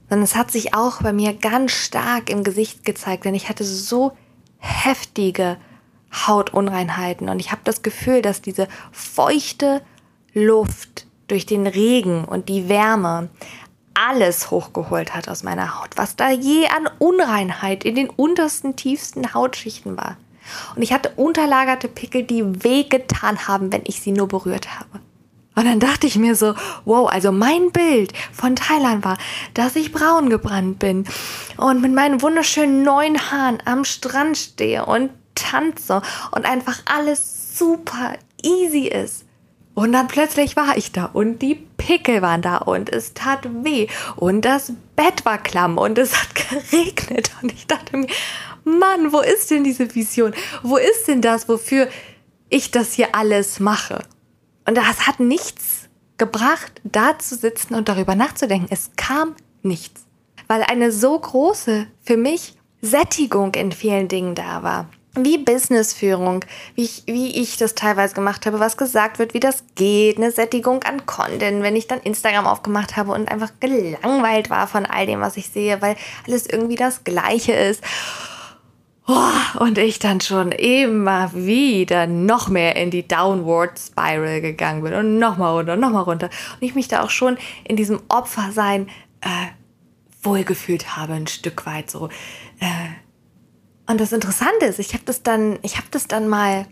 Sondern 0.08 0.24
es 0.24 0.36
hat 0.36 0.50
sich 0.50 0.74
auch 0.74 1.02
bei 1.02 1.12
mir 1.12 1.32
ganz 1.32 1.72
stark 1.72 2.28
im 2.28 2.44
Gesicht 2.44 2.84
gezeigt, 2.84 3.24
denn 3.24 3.34
ich 3.34 3.48
hatte 3.48 3.64
so 3.64 4.12
heftige 4.58 5.56
Hautunreinheiten 6.12 7.28
und 7.28 7.40
ich 7.40 7.50
habe 7.50 7.60
das 7.64 7.82
Gefühl, 7.82 8.22
dass 8.22 8.40
diese 8.40 8.68
feuchte 8.92 9.82
Luft 10.32 11.06
durch 11.28 11.46
den 11.46 11.66
Regen 11.66 12.24
und 12.24 12.48
die 12.48 12.68
Wärme 12.68 13.28
alles 13.94 14.50
hochgeholt 14.50 15.14
hat 15.14 15.28
aus 15.28 15.42
meiner 15.42 15.80
Haut, 15.80 15.90
was 15.96 16.16
da 16.16 16.30
je 16.30 16.66
an 16.68 16.88
Unreinheit 16.98 17.84
in 17.84 17.94
den 17.94 18.10
untersten, 18.10 18.76
tiefsten 18.76 19.32
Hautschichten 19.34 19.96
war. 19.96 20.16
Und 20.76 20.82
ich 20.82 20.92
hatte 20.92 21.12
unterlagerte 21.16 21.88
Pickel, 21.88 22.22
die 22.22 22.62
wehgetan 22.62 23.48
haben, 23.48 23.72
wenn 23.72 23.82
ich 23.84 24.00
sie 24.00 24.12
nur 24.12 24.28
berührt 24.28 24.78
habe. 24.78 25.00
Und 25.56 25.64
dann 25.64 25.80
dachte 25.80 26.06
ich 26.06 26.16
mir 26.16 26.36
so, 26.36 26.54
wow, 26.84 27.08
also 27.10 27.32
mein 27.32 27.72
Bild 27.72 28.12
von 28.30 28.56
Thailand 28.56 29.04
war, 29.04 29.16
dass 29.54 29.74
ich 29.74 29.90
braun 29.90 30.28
gebrannt 30.28 30.78
bin 30.78 31.06
und 31.56 31.80
mit 31.80 31.92
meinen 31.92 32.20
wunderschönen 32.20 32.82
neuen 32.82 33.30
Haaren 33.30 33.58
am 33.64 33.84
Strand 33.84 34.36
stehe 34.36 34.84
und 34.84 35.10
tanze 35.34 36.02
und 36.30 36.44
einfach 36.44 36.80
alles 36.84 37.58
super 37.58 38.14
easy 38.42 38.86
ist. 38.86 39.24
Und 39.72 39.92
dann 39.92 40.08
plötzlich 40.08 40.56
war 40.56 40.76
ich 40.76 40.92
da 40.92 41.06
und 41.06 41.40
die 41.40 41.54
Pickel 41.54 42.20
waren 42.20 42.42
da 42.42 42.58
und 42.58 42.90
es 42.90 43.14
tat 43.14 43.48
weh 43.64 43.88
und 44.16 44.42
das 44.44 44.72
Bett 44.94 45.24
war 45.24 45.38
klamm 45.38 45.78
und 45.78 45.96
es 45.96 46.20
hat 46.20 46.34
geregnet 46.72 47.30
und 47.42 47.52
ich 47.52 47.66
dachte 47.66 47.96
mir, 47.96 48.08
Mann, 48.64 49.12
wo 49.12 49.20
ist 49.20 49.50
denn 49.50 49.64
diese 49.64 49.94
Vision? 49.94 50.34
Wo 50.62 50.76
ist 50.76 51.08
denn 51.08 51.22
das, 51.22 51.48
wofür 51.48 51.88
ich 52.50 52.70
das 52.70 52.92
hier 52.92 53.14
alles 53.14 53.60
mache? 53.60 54.02
Und 54.66 54.76
das 54.76 55.06
hat 55.06 55.20
nichts 55.20 55.88
gebracht, 56.18 56.80
da 56.82 57.18
zu 57.18 57.36
sitzen 57.36 57.74
und 57.74 57.88
darüber 57.88 58.14
nachzudenken. 58.14 58.68
Es 58.70 58.90
kam 58.96 59.34
nichts. 59.62 60.02
Weil 60.48 60.62
eine 60.62 60.92
so 60.92 61.18
große, 61.18 61.86
für 62.02 62.16
mich, 62.16 62.54
Sättigung 62.82 63.54
in 63.54 63.72
vielen 63.72 64.08
Dingen 64.08 64.34
da 64.34 64.62
war. 64.62 64.88
Wie 65.18 65.38
Businessführung, 65.38 66.44
wie 66.74 66.84
ich, 66.84 67.04
wie 67.06 67.40
ich 67.40 67.56
das 67.56 67.74
teilweise 67.74 68.14
gemacht 68.14 68.44
habe, 68.44 68.60
was 68.60 68.76
gesagt 68.76 69.18
wird, 69.18 69.32
wie 69.32 69.40
das 69.40 69.64
geht, 69.74 70.18
eine 70.18 70.30
Sättigung 70.30 70.82
an 70.82 71.06
Content, 71.06 71.62
wenn 71.62 71.74
ich 71.74 71.88
dann 71.88 72.00
Instagram 72.00 72.46
aufgemacht 72.46 72.96
habe 72.96 73.12
und 73.12 73.30
einfach 73.30 73.50
gelangweilt 73.58 74.50
war 74.50 74.68
von 74.68 74.84
all 74.84 75.06
dem, 75.06 75.20
was 75.20 75.38
ich 75.38 75.48
sehe, 75.48 75.80
weil 75.80 75.96
alles 76.26 76.46
irgendwie 76.46 76.76
das 76.76 77.02
Gleiche 77.02 77.54
ist. 77.54 77.82
Oh, 79.08 79.60
und 79.60 79.78
ich 79.78 80.00
dann 80.00 80.20
schon 80.20 80.50
immer 80.50 81.32
wieder 81.32 82.08
noch 82.08 82.48
mehr 82.48 82.74
in 82.74 82.90
die 82.90 83.06
Downward 83.06 83.78
Spiral 83.78 84.40
gegangen 84.40 84.82
bin 84.82 84.94
und 84.94 85.18
nochmal 85.18 85.52
runter, 85.52 85.76
nochmal 85.76 86.02
runter. 86.02 86.28
Und 86.54 86.66
ich 86.66 86.74
mich 86.74 86.88
da 86.88 87.04
auch 87.04 87.10
schon 87.10 87.38
in 87.62 87.76
diesem 87.76 88.00
Opfersein 88.08 88.88
äh, 89.20 89.28
wohlgefühlt 90.22 90.96
habe, 90.96 91.12
ein 91.12 91.28
Stück 91.28 91.66
weit 91.66 91.88
so. 91.88 92.08
Äh. 92.58 92.88
Und 93.88 94.00
das 94.00 94.10
Interessante 94.10 94.66
ist, 94.66 94.80
ich 94.80 94.92
habe 94.94 95.04
das 95.06 95.22
dann, 95.22 95.60
ich 95.62 95.76
habe 95.76 95.86
das 95.92 96.08
dann 96.08 96.28
mal, 96.28 96.66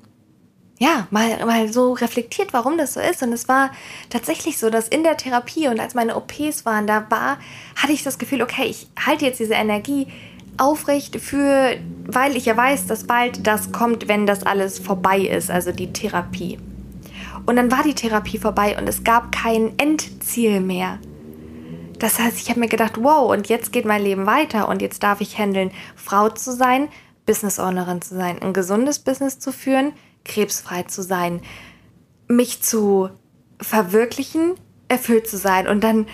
ja, 0.81 1.07
mal, 1.13 1.47
mal 1.47 1.73
so 1.73 1.93
reflektiert, 1.93 2.53
warum 2.53 2.77
das 2.77 2.95
so 2.95 3.01
ist. 3.01 3.23
Und 3.23 3.33
es 3.33 3.47
war 3.47 3.71
tatsächlich 4.11 4.59
so, 4.59 4.71
dass 4.71 4.89
in 4.89 5.05
der 5.05 5.17
Therapie 5.17 5.69
und 5.69 5.79
als 5.79 5.95
meine 5.95 6.17
OPs 6.17 6.67
waren, 6.67 6.89
da 6.89 7.09
war, 7.13 7.39
hatte 7.77 7.93
ich 7.93 8.03
das 8.03 8.19
Gefühl, 8.19 8.43
okay, 8.43 8.65
ich 8.65 8.89
halte 9.07 9.25
jetzt 9.25 9.39
diese 9.39 9.55
Energie 9.55 10.09
aufrecht 10.59 11.21
für, 11.21 11.77
weil 12.07 12.37
ich 12.37 12.47
ja 12.47 12.57
weiß, 12.57 12.87
dass 12.87 13.05
bald 13.05 13.47
das 13.47 13.73
kommt, 13.73 14.09
wenn 14.09 14.27
das 14.27 14.45
alles 14.45 14.79
vorbei 14.79 15.21
ist, 15.21 15.51
also 15.51 15.73
die 15.73 15.93
Therapie. 15.93 16.59
Und 17.47 17.57
dann 17.57 17.71
war 17.71 17.83
die 17.83 17.95
Therapie 17.95 18.39
vorbei 18.39 18.77
und 18.79 18.89
es 18.89 19.05
gab 19.05 19.33
kein 19.33 19.79
Endziel 19.79 20.61
mehr. 20.61 20.99
Das 21.99 22.19
heißt, 22.19 22.39
ich 22.39 22.51
habe 22.51 22.61
mir 22.61 22.69
gedacht, 22.69 22.95
wow, 23.03 23.31
und 23.31 23.49
jetzt 23.49 23.73
geht 23.73 23.85
mein 23.85 24.03
Leben 24.03 24.27
weiter 24.27 24.69
und 24.69 24.83
jetzt 24.83 25.03
darf 25.03 25.21
ich 25.21 25.39
handeln, 25.39 25.71
Frau 25.95 26.29
zu 26.29 26.53
sein, 26.53 26.89
Business 27.27 27.59
Ownerin 27.59 28.03
zu 28.03 28.15
sein, 28.15 28.41
ein 28.43 28.53
gesundes 28.53 28.99
Business 28.99 29.39
zu 29.39 29.53
führen, 29.53 29.93
krebsfrei 30.25 30.83
zu 30.85 31.03
sein, 31.03 31.41
mich 32.29 32.63
zu 32.63 33.11
verwirklichen, 33.61 34.55
erfüllt 34.89 35.29
zu 35.29 35.37
sein 35.39 35.67
und 35.69 35.83
dann 35.83 36.07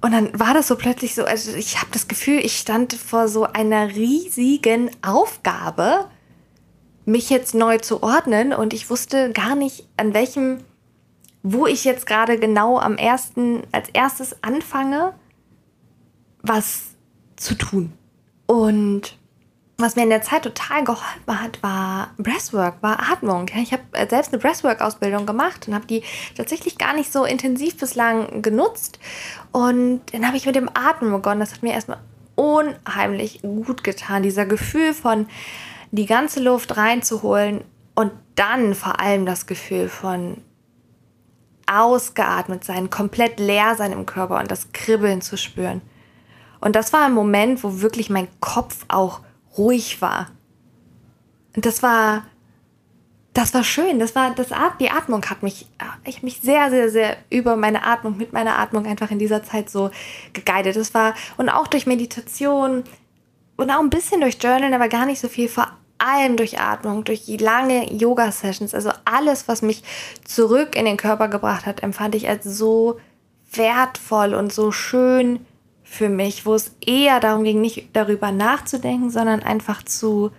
und 0.00 0.12
dann 0.12 0.38
war 0.38 0.54
das 0.54 0.68
so 0.68 0.76
plötzlich 0.76 1.14
so, 1.14 1.24
also 1.24 1.54
ich 1.54 1.78
habe 1.78 1.90
das 1.92 2.08
Gefühl, 2.08 2.38
ich 2.44 2.58
stand 2.58 2.92
vor 2.94 3.28
so 3.28 3.44
einer 3.44 3.88
riesigen 3.88 4.90
Aufgabe, 5.02 6.06
mich 7.04 7.30
jetzt 7.30 7.54
neu 7.54 7.78
zu 7.78 8.02
ordnen 8.02 8.52
und 8.52 8.74
ich 8.74 8.90
wusste 8.90 9.32
gar 9.32 9.54
nicht, 9.54 9.88
an 9.96 10.12
welchem, 10.12 10.58
wo 11.42 11.66
ich 11.66 11.84
jetzt 11.84 12.06
gerade 12.06 12.38
genau 12.38 12.78
am 12.78 12.96
ersten, 12.96 13.62
als 13.72 13.88
erstes 13.90 14.42
anfange, 14.42 15.14
was 16.42 16.96
zu 17.36 17.54
tun. 17.56 17.92
Und 18.46 19.16
was 19.78 19.94
mir 19.94 20.04
in 20.04 20.10
der 20.10 20.22
Zeit 20.22 20.42
total 20.42 20.84
geholfen 20.84 21.40
hat, 21.42 21.62
war 21.62 22.10
Breathwork, 22.16 22.82
war 22.82 23.10
Atmung. 23.12 23.46
Ich 23.60 23.72
habe 23.72 23.82
äh, 23.92 24.08
selbst 24.08 24.32
eine 24.32 24.40
Breathwork-Ausbildung 24.40 25.26
gemacht 25.26 25.68
und 25.68 25.74
habe 25.74 25.86
die 25.86 26.02
tatsächlich 26.34 26.78
gar 26.78 26.94
nicht 26.94 27.12
so 27.12 27.24
intensiv 27.24 27.76
bislang 27.76 28.40
genutzt. 28.40 28.98
Und 29.52 30.00
dann 30.12 30.26
habe 30.26 30.36
ich 30.36 30.46
mit 30.46 30.54
dem 30.54 30.70
Atmen 30.72 31.12
begonnen. 31.12 31.40
Das 31.40 31.52
hat 31.52 31.62
mir 31.62 31.74
erstmal 31.74 32.00
unheimlich 32.36 33.42
gut 33.42 33.84
getan. 33.84 34.22
Dieser 34.22 34.46
Gefühl 34.46 34.94
von 34.94 35.26
die 35.90 36.06
ganze 36.06 36.40
Luft 36.40 36.76
reinzuholen 36.76 37.62
und 37.94 38.12
dann 38.34 38.74
vor 38.74 38.98
allem 39.00 39.26
das 39.26 39.46
Gefühl 39.46 39.88
von 39.88 40.38
ausgeatmet 41.66 42.64
sein, 42.64 42.90
komplett 42.90 43.40
leer 43.40 43.74
sein 43.76 43.92
im 43.92 44.06
Körper 44.06 44.38
und 44.38 44.50
das 44.50 44.72
Kribbeln 44.72 45.20
zu 45.20 45.36
spüren. 45.36 45.82
Und 46.60 46.76
das 46.76 46.92
war 46.92 47.04
ein 47.04 47.12
Moment, 47.12 47.62
wo 47.62 47.80
wirklich 47.80 48.08
mein 48.08 48.28
Kopf 48.40 48.84
auch 48.88 49.20
ruhig 49.58 50.00
war. 50.02 50.28
Und 51.54 51.64
das 51.66 51.82
war, 51.82 52.24
das 53.32 53.52
war 53.54 53.64
schön. 53.64 53.98
Das 53.98 54.14
war, 54.14 54.34
das 54.34 54.52
At 54.52 54.80
die 54.80 54.90
Atmung 54.90 55.24
hat 55.26 55.42
mich, 55.42 55.66
ich 56.04 56.16
habe 56.16 56.26
mich 56.26 56.40
sehr, 56.40 56.70
sehr, 56.70 56.90
sehr 56.90 57.16
über 57.30 57.56
meine 57.56 57.84
Atmung, 57.84 58.16
mit 58.16 58.32
meiner 58.32 58.58
Atmung 58.58 58.86
einfach 58.86 59.10
in 59.10 59.18
dieser 59.18 59.42
Zeit 59.42 59.70
so 59.70 59.90
geguidet. 60.32 60.76
Das 60.76 60.94
war, 60.94 61.14
und 61.36 61.48
auch 61.48 61.66
durch 61.66 61.86
Meditation 61.86 62.84
und 63.56 63.70
auch 63.70 63.80
ein 63.80 63.90
bisschen 63.90 64.20
durch 64.20 64.38
Journalen, 64.40 64.74
aber 64.74 64.88
gar 64.88 65.06
nicht 65.06 65.20
so 65.20 65.28
viel, 65.28 65.48
vor 65.48 65.68
allem 65.98 66.36
durch 66.36 66.60
Atmung, 66.60 67.04
durch 67.04 67.24
die 67.24 67.38
lange 67.38 67.92
Yoga-Sessions, 67.92 68.74
also 68.74 68.90
alles, 69.04 69.48
was 69.48 69.62
mich 69.62 69.82
zurück 70.24 70.76
in 70.76 70.84
den 70.84 70.96
Körper 70.98 71.28
gebracht 71.28 71.66
hat, 71.66 71.82
empfand 71.82 72.14
ich 72.14 72.28
als 72.28 72.44
so 72.44 73.00
wertvoll 73.52 74.34
und 74.34 74.52
so 74.52 74.72
schön 74.72 75.44
für 75.88 76.08
mich, 76.08 76.44
wo 76.44 76.54
es 76.54 76.74
eher 76.84 77.20
darum 77.20 77.44
ging, 77.44 77.60
nicht 77.60 77.90
darüber 77.92 78.32
nachzudenken, 78.32 79.08
sondern 79.08 79.42
einfach 79.42 79.84
zu 79.84 80.32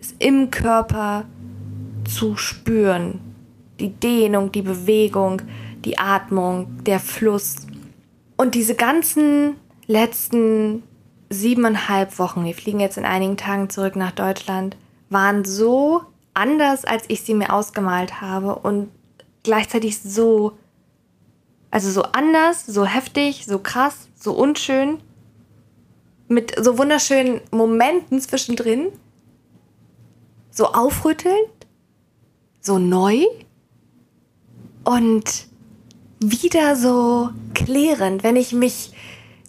es 0.00 0.14
im 0.18 0.50
Körper 0.50 1.24
zu 2.08 2.36
spüren. 2.36 3.20
Die 3.80 3.90
Dehnung, 3.90 4.52
die 4.52 4.62
Bewegung, 4.62 5.42
die 5.84 5.98
Atmung, 5.98 6.82
der 6.84 7.00
Fluss. 7.00 7.66
Und 8.36 8.54
diese 8.54 8.76
ganzen 8.76 9.56
letzten 9.88 10.84
siebeneinhalb 11.28 12.18
Wochen, 12.20 12.44
wir 12.44 12.54
fliegen 12.54 12.80
jetzt 12.80 12.98
in 12.98 13.04
einigen 13.04 13.36
Tagen 13.36 13.68
zurück 13.68 13.96
nach 13.96 14.12
Deutschland, 14.12 14.76
waren 15.10 15.44
so 15.44 16.02
anders, 16.34 16.84
als 16.84 17.04
ich 17.08 17.22
sie 17.22 17.34
mir 17.34 17.52
ausgemalt 17.52 18.20
habe 18.20 18.54
und 18.54 18.90
gleichzeitig 19.42 20.00
so 20.00 20.52
also 21.70 21.90
so 21.90 22.02
anders, 22.02 22.66
so 22.66 22.84
heftig, 22.84 23.46
so 23.46 23.58
krass, 23.58 24.08
so 24.14 24.32
unschön, 24.32 24.98
mit 26.28 26.54
so 26.62 26.78
wunderschönen 26.78 27.40
Momenten 27.50 28.20
zwischendrin, 28.20 28.88
so 30.50 30.66
aufrüttelnd, 30.72 31.50
so 32.60 32.78
neu. 32.78 33.24
Und 34.84 35.48
wieder 36.20 36.76
so 36.76 37.30
klärend, 37.54 38.22
wenn 38.22 38.36
ich 38.36 38.52
mich, 38.52 38.92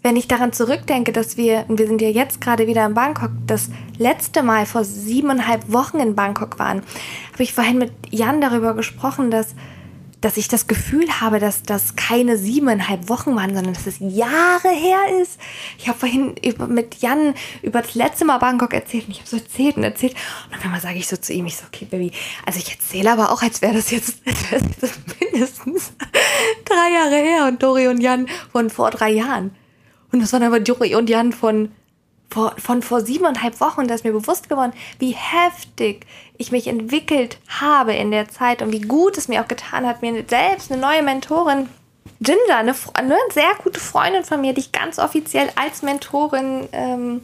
wenn 0.02 0.16
ich 0.16 0.28
daran 0.28 0.52
zurückdenke, 0.52 1.12
dass 1.12 1.36
wir, 1.36 1.64
und 1.68 1.78
wir 1.78 1.86
sind 1.86 2.02
ja 2.02 2.08
jetzt 2.08 2.40
gerade 2.40 2.66
wieder 2.66 2.84
in 2.86 2.94
Bangkok, 2.94 3.30
das 3.46 3.70
letzte 3.96 4.42
Mal 4.42 4.66
vor 4.66 4.84
siebeneinhalb 4.84 5.72
Wochen 5.72 5.98
in 5.98 6.14
Bangkok 6.14 6.58
waren, 6.58 6.82
habe 7.32 7.42
ich 7.42 7.54
vorhin 7.54 7.78
mit 7.78 7.92
Jan 8.10 8.40
darüber 8.40 8.74
gesprochen, 8.74 9.30
dass 9.30 9.54
dass 10.20 10.36
ich 10.36 10.48
das 10.48 10.66
Gefühl 10.66 11.08
habe, 11.20 11.38
dass 11.38 11.62
das 11.62 11.94
keine 11.94 12.36
siebeneinhalb 12.36 13.08
Wochen 13.08 13.36
waren, 13.36 13.54
sondern 13.54 13.74
dass 13.74 13.86
es 13.86 13.98
Jahre 14.00 14.68
her 14.68 14.98
ist. 15.22 15.38
Ich 15.78 15.88
habe 15.88 15.98
vorhin 15.98 16.34
mit 16.68 16.96
Jan 16.96 17.34
über 17.62 17.82
das 17.82 17.94
letzte 17.94 18.24
Mal 18.24 18.38
Bangkok 18.38 18.74
erzählt 18.74 19.06
und 19.06 19.12
ich 19.12 19.18
habe 19.18 19.28
so 19.28 19.36
erzählt 19.36 19.76
und 19.76 19.84
erzählt. 19.84 20.14
Und 20.48 20.56
auf 20.56 20.64
einmal 20.64 20.80
sage 20.80 20.98
ich 20.98 21.06
so 21.06 21.16
zu 21.16 21.32
ihm, 21.32 21.46
ich 21.46 21.56
so, 21.56 21.64
okay, 21.66 21.84
Baby, 21.84 22.10
also 22.44 22.58
ich 22.58 22.70
erzähle 22.70 23.12
aber 23.12 23.30
auch, 23.30 23.42
als 23.42 23.62
wäre 23.62 23.74
das 23.74 23.90
jetzt, 23.90 24.22
das 24.80 24.92
mindestens 25.20 25.92
drei 26.64 26.92
Jahre 26.92 27.16
her 27.16 27.46
und 27.46 27.62
Dori 27.62 27.86
und 27.86 28.00
Jan 28.00 28.26
von 28.50 28.70
vor 28.70 28.90
drei 28.90 29.10
Jahren. 29.10 29.54
Und 30.10 30.20
das 30.20 30.32
waren 30.32 30.42
aber 30.42 30.58
Dori 30.58 30.94
und 30.94 31.08
Jan 31.08 31.32
von 31.32 31.70
vor, 32.30 32.54
von 32.58 32.82
vor 32.82 33.00
siebeneinhalb 33.00 33.60
Wochen, 33.60 33.88
da 33.88 33.94
ist 33.94 34.04
mir 34.04 34.12
bewusst 34.12 34.48
geworden, 34.48 34.72
wie 34.98 35.12
heftig 35.12 36.06
ich 36.36 36.52
mich 36.52 36.66
entwickelt 36.66 37.38
habe 37.48 37.94
in 37.94 38.10
der 38.10 38.28
Zeit 38.28 38.62
und 38.62 38.72
wie 38.72 38.80
gut 38.80 39.16
es 39.16 39.28
mir 39.28 39.42
auch 39.42 39.48
getan 39.48 39.86
hat, 39.86 40.02
mir 40.02 40.24
selbst 40.28 40.70
eine 40.70 40.80
neue 40.80 41.02
Mentorin, 41.02 41.68
Ginger, 42.20 42.56
eine, 42.56 42.74
eine 42.94 43.16
sehr 43.32 43.54
gute 43.62 43.80
Freundin 43.80 44.24
von 44.24 44.40
mir, 44.40 44.52
die 44.52 44.60
ich 44.60 44.72
ganz 44.72 44.98
offiziell 44.98 45.50
als 45.54 45.82
Mentorin 45.82 46.68
ähm, 46.72 47.22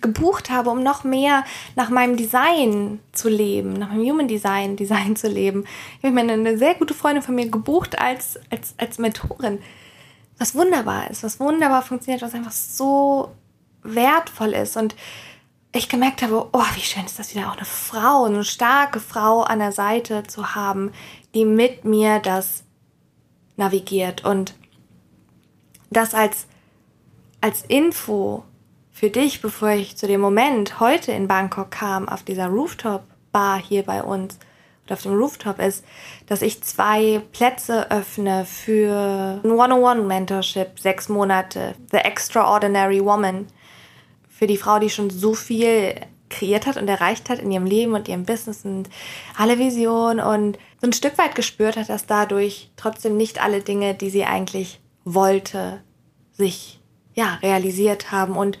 gebucht 0.00 0.50
habe, 0.50 0.70
um 0.70 0.82
noch 0.82 1.04
mehr 1.04 1.44
nach 1.76 1.90
meinem 1.90 2.16
Design 2.16 3.00
zu 3.12 3.28
leben, 3.28 3.74
nach 3.74 3.88
meinem 3.88 4.08
Human 4.08 4.28
Design 4.28 4.76
Design 4.82 5.16
zu 5.16 5.28
leben. 5.28 5.64
Ich 5.98 6.04
habe 6.04 6.14
mir 6.14 6.32
eine 6.32 6.58
sehr 6.58 6.74
gute 6.74 6.94
Freundin 6.94 7.22
von 7.22 7.34
mir 7.34 7.48
gebucht 7.48 7.98
als, 7.98 8.38
als, 8.50 8.74
als 8.78 8.98
Mentorin. 8.98 9.60
Was 10.38 10.54
wunderbar 10.54 11.10
ist, 11.10 11.22
was 11.22 11.38
wunderbar 11.38 11.82
funktioniert, 11.82 12.22
was 12.22 12.34
einfach 12.34 12.52
so 12.52 13.30
wertvoll 13.82 14.52
ist. 14.54 14.76
Und 14.76 14.94
ich 15.74 15.88
gemerkt 15.88 16.22
habe, 16.22 16.48
oh, 16.52 16.64
wie 16.74 16.80
schön 16.80 17.04
ist 17.04 17.18
das 17.18 17.34
wieder 17.34 17.48
auch 17.48 17.56
eine 17.56 17.64
Frau, 17.64 18.24
eine 18.24 18.44
starke 18.44 19.00
Frau 19.00 19.42
an 19.42 19.58
der 19.58 19.72
Seite 19.72 20.22
zu 20.24 20.54
haben, 20.54 20.92
die 21.34 21.44
mit 21.44 21.84
mir 21.84 22.18
das 22.18 22.64
navigiert. 23.56 24.24
Und 24.24 24.54
das 25.90 26.14
als, 26.14 26.46
als 27.40 27.62
Info 27.62 28.44
für 28.90 29.08
dich, 29.08 29.40
bevor 29.40 29.70
ich 29.70 29.96
zu 29.96 30.06
dem 30.06 30.20
Moment 30.20 30.78
heute 30.78 31.12
in 31.12 31.26
Bangkok 31.26 31.70
kam, 31.70 32.08
auf 32.08 32.22
dieser 32.22 32.48
Rooftop-Bar 32.48 33.58
hier 33.58 33.82
bei 33.82 34.02
uns 34.02 34.38
oder 34.84 34.94
auf 34.94 35.02
dem 35.02 35.14
Rooftop 35.14 35.58
ist, 35.58 35.84
dass 36.26 36.42
ich 36.42 36.62
zwei 36.62 37.22
Plätze 37.32 37.90
öffne 37.90 38.44
für 38.44 39.40
ein 39.42 39.50
One-on-One-Mentorship, 39.50 40.78
sechs 40.78 41.08
Monate, 41.08 41.74
The 41.90 41.98
Extraordinary 41.98 43.02
Woman 43.02 43.46
für 44.42 44.48
die 44.48 44.56
Frau, 44.56 44.80
die 44.80 44.90
schon 44.90 45.08
so 45.08 45.34
viel 45.34 45.94
kreiert 46.28 46.66
hat 46.66 46.76
und 46.76 46.88
erreicht 46.88 47.30
hat 47.30 47.38
in 47.38 47.52
ihrem 47.52 47.64
Leben 47.64 47.94
und 47.94 48.08
ihrem 48.08 48.24
Business 48.24 48.64
und 48.64 48.90
alle 49.38 49.56
Visionen 49.60 50.18
und 50.18 50.58
so 50.80 50.88
ein 50.88 50.92
Stück 50.92 51.16
weit 51.16 51.36
gespürt 51.36 51.76
hat, 51.76 51.88
dass 51.88 52.06
dadurch 52.06 52.72
trotzdem 52.74 53.16
nicht 53.16 53.40
alle 53.40 53.60
Dinge, 53.60 53.94
die 53.94 54.10
sie 54.10 54.24
eigentlich 54.24 54.80
wollte, 55.04 55.80
sich 56.32 56.80
ja 57.14 57.38
realisiert 57.40 58.10
haben 58.10 58.36
und 58.36 58.58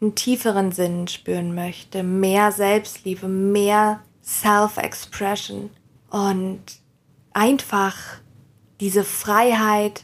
einen 0.00 0.16
tieferen 0.16 0.72
Sinn 0.72 1.06
spüren 1.06 1.54
möchte, 1.54 2.02
mehr 2.02 2.50
Selbstliebe, 2.50 3.28
mehr 3.28 4.00
Self-Expression 4.24 5.70
und 6.10 6.60
einfach 7.32 7.94
diese 8.80 9.04
Freiheit, 9.04 10.02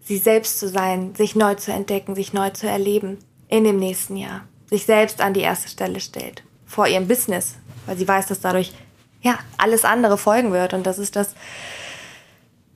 sie 0.00 0.18
selbst 0.18 0.58
zu 0.58 0.68
sein, 0.68 1.14
sich 1.14 1.36
neu 1.36 1.54
zu 1.54 1.72
entdecken, 1.72 2.16
sich 2.16 2.32
neu 2.32 2.50
zu 2.50 2.68
erleben 2.68 3.18
in 3.50 3.64
dem 3.64 3.78
nächsten 3.78 4.16
Jahr 4.16 4.42
sich 4.68 4.86
selbst 4.86 5.20
an 5.20 5.34
die 5.34 5.40
erste 5.40 5.68
Stelle 5.68 6.00
stellt. 6.00 6.44
vor 6.64 6.86
ihrem 6.86 7.08
Business, 7.08 7.56
weil 7.86 7.98
sie 7.98 8.06
weiß, 8.06 8.28
dass 8.28 8.40
dadurch 8.40 8.72
ja 9.22 9.40
alles 9.58 9.84
andere 9.84 10.16
folgen 10.16 10.52
wird. 10.52 10.72
Und 10.72 10.86
das 10.86 10.98
ist 10.98 11.16
das, 11.16 11.34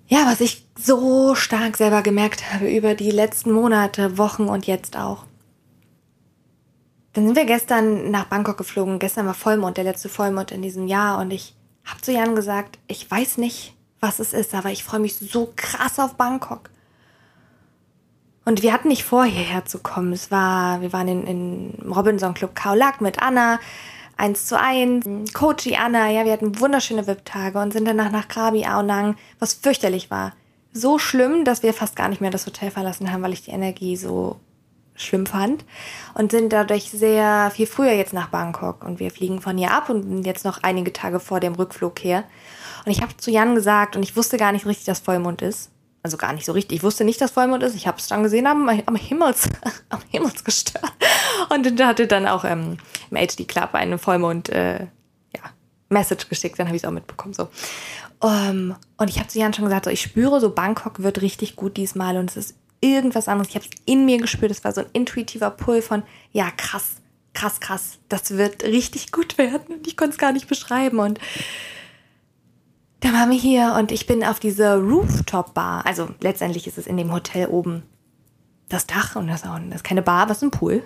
ja, 0.09 0.27
was 0.27 0.41
ich 0.41 0.67
so 0.77 1.37
stark 1.37 1.77
selber 1.77 2.03
gemerkt 2.03 2.53
habe 2.53 2.69
über 2.69 2.95
die 2.97 3.13
letzten 3.13 3.53
Monate, 3.53 4.19
Wochen 4.19 4.49
und 4.49 4.67
jetzt 4.67 4.97
auch. 4.97 5.25
Dann 7.13 7.27
sind 7.27 7.37
wir 7.37 7.45
gestern 7.45 8.11
nach 8.11 8.25
Bangkok 8.25 8.59
geflogen. 8.59 8.99
Gestern 8.99 9.27
war 9.27 9.35
Vollmond, 9.35 9.77
der 9.77 9.85
letzte 9.85 10.09
Vollmond 10.09 10.51
in 10.51 10.63
diesem 10.63 10.89
Jahr. 10.89 11.21
Und 11.21 11.31
ich 11.31 11.55
habe 11.85 12.01
zu 12.01 12.11
Jan 12.11 12.35
gesagt, 12.35 12.81
ich 12.89 13.09
weiß 13.09 13.39
nicht, 13.39 13.77
was 14.01 14.19
es 14.19 14.33
ist, 14.33 14.53
aber 14.55 14.73
ich 14.73 14.83
freue 14.83 15.01
mich 15.01 15.17
so 15.17 15.53
krass 15.55 16.01
auf 16.01 16.17
Bangkok. 16.17 16.71
Und 18.45 18.63
wir 18.63 18.73
hatten 18.73 18.89
nicht 18.89 19.05
vor, 19.05 19.25
hierher 19.25 19.65
zu 19.65 19.79
kommen. 19.79 20.13
Es 20.13 20.31
war, 20.31 20.81
wir 20.81 20.93
waren 20.93 21.09
in, 21.09 21.27
in 21.27 21.93
Robinson 21.93 22.35
Club 22.35 22.55
Kaolak 22.55 23.01
mit 23.01 23.23
Anna, 23.23 23.59
eins 24.17 24.47
zu 24.47 24.61
eins, 24.61 25.07
Coachy 25.33 25.77
Anna, 25.77 26.11
ja, 26.11 26.25
wir 26.25 26.33
hatten 26.33 26.61
wunderschöne 26.61 27.07
VIP-Tage 27.07 27.59
und 27.59 27.73
sind 27.73 27.87
danach 27.87 28.11
nach 28.11 28.29
Krabi 28.29 28.65
Aonang, 28.65 29.17
was 29.39 29.55
fürchterlich 29.55 30.11
war. 30.11 30.33
So 30.73 30.99
schlimm, 30.99 31.45
dass 31.45 31.63
wir 31.63 31.73
fast 31.73 31.97
gar 31.97 32.09
nicht 32.09 32.21
mehr 32.21 32.31
das 32.31 32.47
Hotel 32.47 32.71
verlassen 32.71 33.13
haben, 33.13 33.23
weil 33.23 33.33
ich 33.33 33.43
die 33.43 33.51
Energie 33.51 33.97
so 33.97 34.41
schlimm 34.97 35.27
fand 35.27 35.65
und 36.15 36.31
sind 36.31 36.53
dadurch 36.53 36.91
sehr 36.91 37.51
viel 37.53 37.67
früher 37.67 37.93
jetzt 37.93 38.13
nach 38.13 38.29
Bangkok 38.29 38.85
und 38.85 39.01
wir 39.01 39.11
fliegen 39.11 39.41
von 39.41 39.59
hier 39.59 39.73
ab 39.73 39.89
und 39.89 40.25
jetzt 40.25 40.45
noch 40.45 40.63
einige 40.63 40.93
Tage 40.93 41.19
vor 41.19 41.41
dem 41.41 41.55
Rückflug 41.55 41.99
her. 42.05 42.25
Und 42.85 42.93
ich 42.93 43.03
habe 43.03 43.17
zu 43.17 43.31
Jan 43.31 43.55
gesagt 43.55 43.97
und 43.97 44.03
ich 44.03 44.17
wusste 44.17 44.37
gar 44.37 44.53
nicht 44.53 44.67
richtig, 44.67 44.87
dass 44.87 45.01
Vollmond 45.01 45.43
ist. 45.43 45.71
Also 46.05 46.19
gar 46.19 46.35
nicht 46.35 46.45
so 46.45 46.53
richtig. 46.53 46.77
Ich 46.77 46.83
wusste 46.83 47.03
nicht, 47.03 47.19
dass 47.23 47.31
Vollmond 47.31 47.63
ist. 47.63 47.75
Ich 47.75 47.87
habe 47.87 47.97
es 47.97 48.09
dann 48.09 48.23
gesehen 48.23 48.47
am, 48.47 48.69
am 48.69 48.95
Himmels, 48.95 49.49
am 49.89 50.01
Himmelsgestirn. 50.11 50.91
Und 51.49 51.81
da 51.81 51.87
hatte 51.89 52.07
dann 52.07 52.27
auch 52.27 52.45
ähm, 52.45 52.77
im 53.11 53.17
HD 53.17 53.49
Club 53.49 53.71
eine 53.73 53.97
Vollmond, 53.97 54.51
äh, 54.51 54.81
ja, 55.35 55.41
Message 55.89 56.29
geschickt. 56.29 56.59
Dann 56.59 56.67
habe 56.67 56.77
ich 56.77 56.83
es 56.83 56.87
auch 56.87 56.93
mitbekommen. 56.93 57.33
So. 57.33 57.49
Um, 58.21 58.31
ähm, 58.31 58.77
und 58.99 59.09
ich 59.09 59.19
habe 59.19 59.29
zu 59.29 59.39
Jan 59.39 59.55
schon 59.55 59.65
gesagt, 59.65 59.87
so, 59.87 59.91
ich 59.91 60.03
spüre 60.03 60.41
so, 60.41 60.51
Bangkok 60.51 61.03
wird 61.03 61.23
richtig 61.23 61.57
gut 61.57 61.79
diesmal 61.79 62.19
und 62.19 62.31
es 62.31 62.37
ist 62.37 62.57
irgendwas 62.83 63.27
anderes. 63.27 63.49
Ich 63.49 63.55
habe 63.55 63.65
es 63.65 63.71
in 63.87 64.05
mir 64.05 64.19
gespürt. 64.19 64.51
Es 64.51 64.63
war 64.63 64.73
so 64.73 64.83
ein 64.83 64.87
intuitiver 64.93 65.51
Pull 65.51 65.81
von, 65.81 66.03
ja, 66.33 66.51
krass, 66.51 66.97
krass, 67.33 67.61
krass. 67.61 67.99
Das 68.11 68.37
wird 68.37 68.63
richtig 68.63 69.11
gut 69.11 69.39
werden. 69.39 69.77
Und 69.77 69.87
ich 69.87 69.97
konnte 69.97 70.13
es 70.13 70.19
gar 70.19 70.33
nicht 70.33 70.49
beschreiben. 70.49 70.99
Und 70.99 71.19
dann 73.05 73.13
waren 73.13 73.31
wir 73.31 73.39
hier 73.39 73.77
und 73.79 73.93
ich 73.93 74.07
bin 74.07 74.25
auf 74.25 74.41
diese 74.41 74.77
Rooftop-Bar. 74.77 75.87
Also 75.87 76.09
letztendlich 76.21 76.67
ist 76.67 76.79
es 76.79 76.87
in 76.87 76.97
dem 76.97 77.13
Hotel 77.13 77.49
oben 77.49 77.83
das 78.69 78.87
Dach 78.87 79.17
und 79.17 79.29
das, 79.29 79.43
ist 79.75 79.85
keine 79.85 80.03
Bar, 80.03 80.29
was 80.29 80.39
ist 80.39 80.45
ein 80.45 80.51
Pool. 80.51 80.83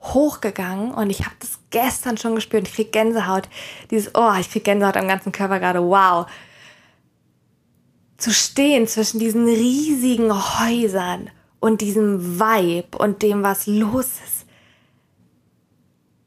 Hochgegangen 0.00 0.92
und 0.92 1.10
ich 1.10 1.24
habe 1.24 1.34
das 1.40 1.58
gestern 1.70 2.18
schon 2.18 2.34
gespürt. 2.34 2.68
Ich 2.68 2.74
krieg 2.74 2.92
Gänsehaut. 2.92 3.48
Dieses, 3.90 4.14
oh, 4.14 4.32
ich 4.38 4.50
krieg 4.50 4.64
Gänsehaut 4.64 4.96
am 4.96 5.08
ganzen 5.08 5.32
Körper 5.32 5.58
gerade. 5.58 5.82
Wow 5.82 6.26
zu 8.18 8.32
stehen 8.32 8.86
zwischen 8.86 9.20
diesen 9.20 9.46
riesigen 9.46 10.32
Häusern 10.32 11.30
und 11.60 11.80
diesem 11.80 12.38
Vibe 12.38 12.98
und 12.98 13.22
dem, 13.22 13.42
was 13.42 13.66
los 13.66 14.06
ist, 14.06 14.46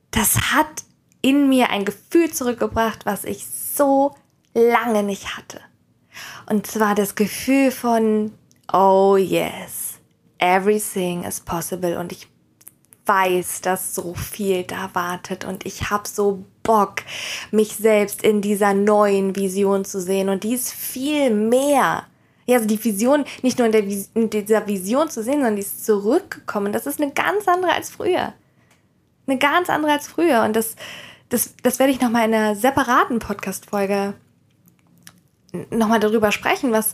das 0.10 0.54
hat 0.54 0.84
in 1.22 1.50
mir 1.50 1.70
ein 1.70 1.86
Gefühl 1.86 2.32
zurückgebracht, 2.32 3.06
was 3.06 3.26
ich 3.26 3.46
so 3.46 4.16
lange 4.54 5.04
nicht 5.04 5.38
hatte. 5.38 5.60
Und 6.48 6.68
zwar 6.68 6.96
das 6.96 7.16
Gefühl 7.16 7.72
von, 7.72 8.34
oh 8.72 9.18
yes, 9.18 10.00
everything 10.40 11.24
is 11.24 11.40
possible 11.40 11.98
und 11.98 12.12
ich 12.12 12.28
weiß, 13.06 13.62
dass 13.62 13.96
so 13.96 14.14
viel 14.14 14.64
da 14.64 14.90
wartet 14.94 15.46
und 15.46 15.66
ich 15.66 15.90
habe 15.90 16.08
so 16.08 16.44
Bock, 16.64 17.04
mich 17.52 17.76
selbst 17.76 18.24
in 18.24 18.42
dieser 18.42 18.74
neuen 18.74 19.36
Vision 19.36 19.86
zu 19.86 20.00
sehen 20.00 20.30
und 20.30 20.44
die 20.44 20.54
ist 20.54 20.72
viel 20.72 21.32
mehr. 21.32 22.04
Ja, 22.46 22.58
also 22.58 22.68
die 22.68 22.84
Vision, 22.84 23.26
nicht 23.42 23.58
nur 23.58 23.68
in, 23.68 23.72
der, 23.72 23.84
in 23.84 24.30
dieser 24.30 24.68
Vision 24.68 25.10
zu 25.10 25.24
sehen, 25.24 25.36
sondern 25.36 25.56
die 25.56 25.62
ist 25.62 25.86
zurückgekommen. 25.86 26.74
Das 26.74 26.86
ist 26.86 27.02
eine 27.02 27.12
ganz 27.12 27.48
andere 27.48 27.72
als 27.72 27.90
früher. 27.90 28.34
Eine 29.28 29.38
ganz 29.38 29.70
andere 29.70 29.94
als 29.94 30.08
früher. 30.08 30.44
Und 30.44 30.56
das, 30.56 30.76
das, 31.30 31.56
das 31.64 31.80
werde 31.80 31.94
ich 31.94 32.02
nochmal 32.02 32.28
in 32.28 32.34
einer 32.34 32.56
separaten 32.56 33.20
Podcast-Folge 33.20 34.16
nochmal 35.70 36.00
darüber 36.00 36.32
sprechen, 36.32 36.72
was, 36.72 36.94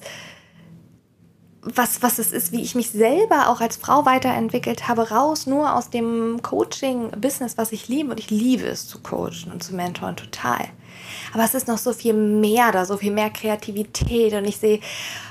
was, 1.75 2.01
was 2.01 2.19
es 2.19 2.31
ist, 2.31 2.51
wie 2.51 2.61
ich 2.61 2.75
mich 2.75 2.89
selber 2.89 3.49
auch 3.49 3.61
als 3.61 3.77
Frau 3.77 4.05
weiterentwickelt 4.05 4.87
habe, 4.87 5.09
raus 5.09 5.47
nur 5.47 5.75
aus 5.75 5.89
dem 5.89 6.41
Coaching-Business, 6.41 7.57
was 7.57 7.71
ich 7.71 7.87
liebe. 7.87 8.11
Und 8.11 8.19
ich 8.19 8.29
liebe 8.29 8.65
es 8.65 8.87
zu 8.87 8.99
coachen 8.99 9.51
und 9.51 9.63
zu 9.63 9.75
mentoren, 9.75 10.15
total. 10.15 10.69
Aber 11.33 11.43
es 11.43 11.53
ist 11.53 11.67
noch 11.67 11.77
so 11.77 11.93
viel 11.93 12.13
mehr 12.13 12.71
da, 12.71 12.85
so 12.85 12.97
viel 12.97 13.11
mehr 13.11 13.29
Kreativität. 13.29 14.33
Und 14.33 14.45
ich 14.45 14.57
sehe, 14.57 14.79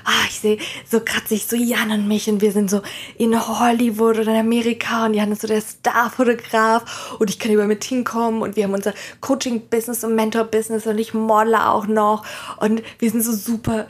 ah, 0.04 0.24
ich 0.28 0.40
sehe 0.40 0.58
so 0.88 1.00
gerade 1.00 1.26
sich 1.26 1.46
so 1.46 1.56
Jan 1.56 1.90
und 1.90 2.08
mich 2.08 2.28
und 2.28 2.40
wir 2.40 2.52
sind 2.52 2.70
so 2.70 2.82
in 3.18 3.34
Hollywood 3.36 4.18
oder 4.18 4.32
in 4.32 4.40
Amerika 4.40 5.06
und 5.06 5.14
Jan 5.14 5.32
ist 5.32 5.42
so 5.42 5.48
der 5.48 5.60
Starfotograf 5.60 7.16
und 7.18 7.30
ich 7.30 7.38
kann 7.38 7.52
über 7.52 7.66
mit 7.66 7.84
hinkommen 7.84 8.42
und 8.42 8.56
wir 8.56 8.64
haben 8.64 8.74
unser 8.74 8.94
Coaching-Business 9.20 10.04
und 10.04 10.14
Mentor-Business 10.14 10.86
und 10.86 10.98
ich 10.98 11.14
modle 11.14 11.68
auch 11.68 11.86
noch 11.86 12.24
und 12.58 12.82
wir 12.98 13.10
sind 13.10 13.22
so 13.22 13.32
super 13.32 13.86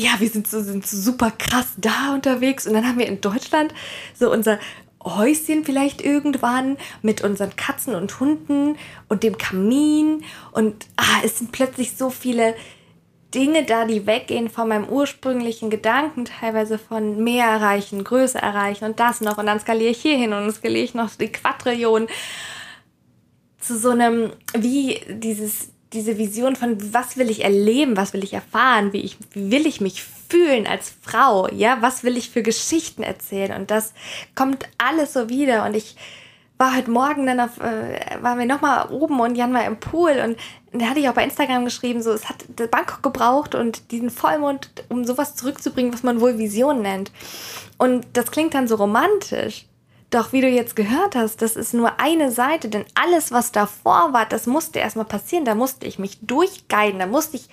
ja, 0.00 0.12
wir 0.18 0.28
sind 0.28 0.48
so, 0.48 0.62
sind 0.62 0.86
so 0.86 0.96
super 0.96 1.30
krass 1.30 1.74
da 1.76 2.14
unterwegs. 2.14 2.66
Und 2.66 2.74
dann 2.74 2.86
haben 2.86 2.98
wir 2.98 3.06
in 3.06 3.20
Deutschland 3.20 3.74
so 4.14 4.32
unser 4.32 4.58
Häuschen 5.04 5.64
vielleicht 5.64 6.02
irgendwann 6.02 6.76
mit 7.02 7.22
unseren 7.22 7.54
Katzen 7.56 7.94
und 7.94 8.18
Hunden 8.18 8.76
und 9.08 9.22
dem 9.22 9.36
Kamin. 9.36 10.24
Und 10.52 10.86
ah, 10.96 11.20
es 11.22 11.38
sind 11.38 11.52
plötzlich 11.52 11.96
so 11.96 12.10
viele 12.10 12.54
Dinge 13.34 13.64
da, 13.64 13.84
die 13.84 14.06
weggehen 14.06 14.48
von 14.48 14.68
meinem 14.68 14.88
ursprünglichen 14.88 15.70
Gedanken, 15.70 16.24
teilweise 16.24 16.78
von 16.78 17.22
mehr 17.22 17.46
erreichen, 17.46 18.02
Größe 18.02 18.38
erreichen 18.38 18.86
und 18.86 18.98
das 18.98 19.20
noch. 19.20 19.38
Und 19.38 19.46
dann 19.46 19.60
skaliere 19.60 19.90
ich 19.90 20.02
hier 20.02 20.16
hin 20.16 20.32
und 20.32 20.50
skaliere 20.50 20.84
ich 20.84 20.94
noch 20.94 21.10
die 21.10 21.30
Quadrillionen 21.30 22.08
zu 23.60 23.78
so 23.78 23.90
einem, 23.90 24.32
wie 24.54 25.00
dieses 25.08 25.69
diese 25.92 26.18
Vision 26.18 26.56
von, 26.56 26.94
was 26.94 27.16
will 27.16 27.30
ich 27.30 27.42
erleben, 27.42 27.96
was 27.96 28.12
will 28.12 28.22
ich 28.22 28.32
erfahren, 28.32 28.92
wie, 28.92 29.00
ich, 29.00 29.16
wie 29.32 29.50
will 29.50 29.66
ich 29.66 29.80
mich 29.80 30.02
fühlen 30.02 30.66
als 30.66 30.92
Frau, 31.02 31.48
ja, 31.48 31.78
was 31.80 32.04
will 32.04 32.16
ich 32.16 32.30
für 32.30 32.42
Geschichten 32.42 33.02
erzählen 33.02 33.60
und 33.60 33.70
das 33.70 33.92
kommt 34.34 34.68
alles 34.78 35.12
so 35.12 35.28
wieder 35.28 35.64
und 35.64 35.74
ich 35.74 35.96
war 36.60 36.76
heute 36.76 36.90
Morgen 36.90 37.26
dann 37.26 37.40
auf, 37.40 37.58
äh, 37.58 38.22
waren 38.22 38.38
wir 38.38 38.44
nochmal 38.44 38.90
oben 38.90 39.18
und 39.18 39.34
Jan 39.34 39.54
war 39.54 39.64
im 39.64 39.80
Pool 39.80 40.12
und 40.22 40.36
da 40.72 40.90
hatte 40.90 41.00
ich 41.00 41.08
auch 41.08 41.14
bei 41.14 41.24
Instagram 41.24 41.64
geschrieben, 41.64 42.02
so, 42.02 42.12
es 42.12 42.28
hat 42.28 42.44
Bangkok 42.70 43.02
gebraucht 43.02 43.54
und 43.54 43.90
diesen 43.90 44.10
Vollmond, 44.10 44.70
um 44.88 45.04
sowas 45.04 45.34
zurückzubringen, 45.34 45.92
was 45.92 46.02
man 46.02 46.20
wohl 46.20 46.38
Vision 46.38 46.82
nennt. 46.82 47.10
Und 47.78 48.06
das 48.12 48.30
klingt 48.30 48.54
dann 48.54 48.68
so 48.68 48.76
romantisch. 48.76 49.64
Doch 50.10 50.32
wie 50.32 50.40
du 50.40 50.48
jetzt 50.48 50.74
gehört 50.74 51.14
hast, 51.14 51.40
das 51.40 51.54
ist 51.54 51.72
nur 51.72 52.00
eine 52.00 52.32
Seite, 52.32 52.68
denn 52.68 52.84
alles, 52.94 53.30
was 53.30 53.52
davor 53.52 54.12
war, 54.12 54.26
das 54.26 54.46
musste 54.46 54.80
erstmal 54.80 55.04
passieren. 55.04 55.44
Da 55.44 55.54
musste 55.54 55.86
ich 55.86 56.00
mich 56.00 56.18
durchguiden, 56.20 56.98
da 56.98 57.06
musste 57.06 57.36
ich 57.36 57.48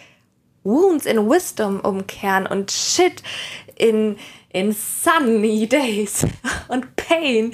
Wounds 0.63 1.05
in 1.05 1.29
Wisdom 1.29 1.79
umkehren 1.79 2.47
und 2.47 2.71
Shit 2.71 3.21
in, 3.75 4.17
in 4.49 4.73
Sunny 4.73 5.67
Days 5.67 6.25
und 6.67 6.95
Pain 6.95 7.53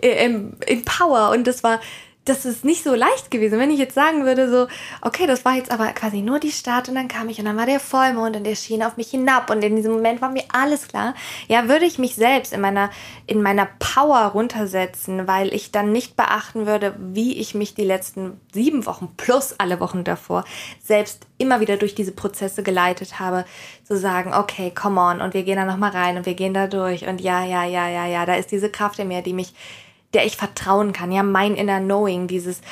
in, 0.00 0.56
in 0.66 0.84
Power. 0.84 1.30
Und 1.30 1.46
das 1.46 1.64
war 1.64 1.80
das 2.26 2.44
ist 2.44 2.64
nicht 2.64 2.82
so 2.82 2.94
leicht 2.94 3.30
gewesen. 3.30 3.58
Wenn 3.58 3.70
ich 3.70 3.78
jetzt 3.78 3.94
sagen 3.94 4.24
würde, 4.24 4.50
so, 4.50 4.66
okay, 5.00 5.26
das 5.26 5.44
war 5.44 5.54
jetzt 5.54 5.70
aber 5.70 5.86
quasi 5.92 6.22
nur 6.22 6.40
die 6.40 6.50
Start 6.50 6.88
und 6.88 6.96
dann 6.96 7.08
kam 7.08 7.28
ich 7.28 7.38
und 7.38 7.46
dann 7.46 7.56
war 7.56 7.66
der 7.66 7.80
Vollmond 7.80 8.36
und 8.36 8.44
der 8.44 8.56
schien 8.56 8.82
auf 8.82 8.96
mich 8.96 9.10
hinab 9.10 9.48
und 9.48 9.62
in 9.62 9.76
diesem 9.76 9.92
Moment 9.92 10.20
war 10.20 10.30
mir 10.30 10.44
alles 10.52 10.88
klar. 10.88 11.14
Ja, 11.48 11.68
würde 11.68 11.84
ich 11.84 11.98
mich 11.98 12.16
selbst 12.16 12.52
in 12.52 12.60
meiner, 12.60 12.90
in 13.26 13.42
meiner 13.42 13.68
Power 13.78 14.26
runtersetzen, 14.26 15.28
weil 15.28 15.54
ich 15.54 15.70
dann 15.70 15.92
nicht 15.92 16.16
beachten 16.16 16.66
würde, 16.66 16.96
wie 16.98 17.38
ich 17.38 17.54
mich 17.54 17.74
die 17.74 17.84
letzten 17.84 18.40
sieben 18.52 18.86
Wochen 18.86 19.14
plus 19.16 19.54
alle 19.58 19.78
Wochen 19.78 20.02
davor 20.02 20.44
selbst 20.82 21.26
immer 21.38 21.60
wieder 21.60 21.76
durch 21.76 21.94
diese 21.94 22.12
Prozesse 22.12 22.62
geleitet 22.62 23.20
habe, 23.20 23.44
zu 23.84 23.96
sagen, 23.96 24.34
okay, 24.34 24.72
come 24.74 25.00
on 25.00 25.20
und 25.20 25.32
wir 25.32 25.44
gehen 25.44 25.56
da 25.56 25.64
nochmal 25.64 25.90
rein 25.90 26.16
und 26.16 26.26
wir 26.26 26.34
gehen 26.34 26.54
da 26.54 26.66
durch 26.66 27.06
und 27.06 27.20
ja, 27.20 27.44
ja, 27.44 27.64
ja, 27.64 27.88
ja, 27.88 28.06
ja, 28.06 28.26
da 28.26 28.34
ist 28.34 28.50
diese 28.50 28.70
Kraft 28.70 28.98
in 28.98 29.08
mir, 29.08 29.22
die 29.22 29.32
mich 29.32 29.54
der 30.16 30.24
ich 30.24 30.38
vertrauen 30.38 30.94
kann. 30.94 31.12
Ja, 31.12 31.22
mein 31.22 31.56
inner 31.56 31.78
Knowing, 31.78 32.26
dieses, 32.26 32.62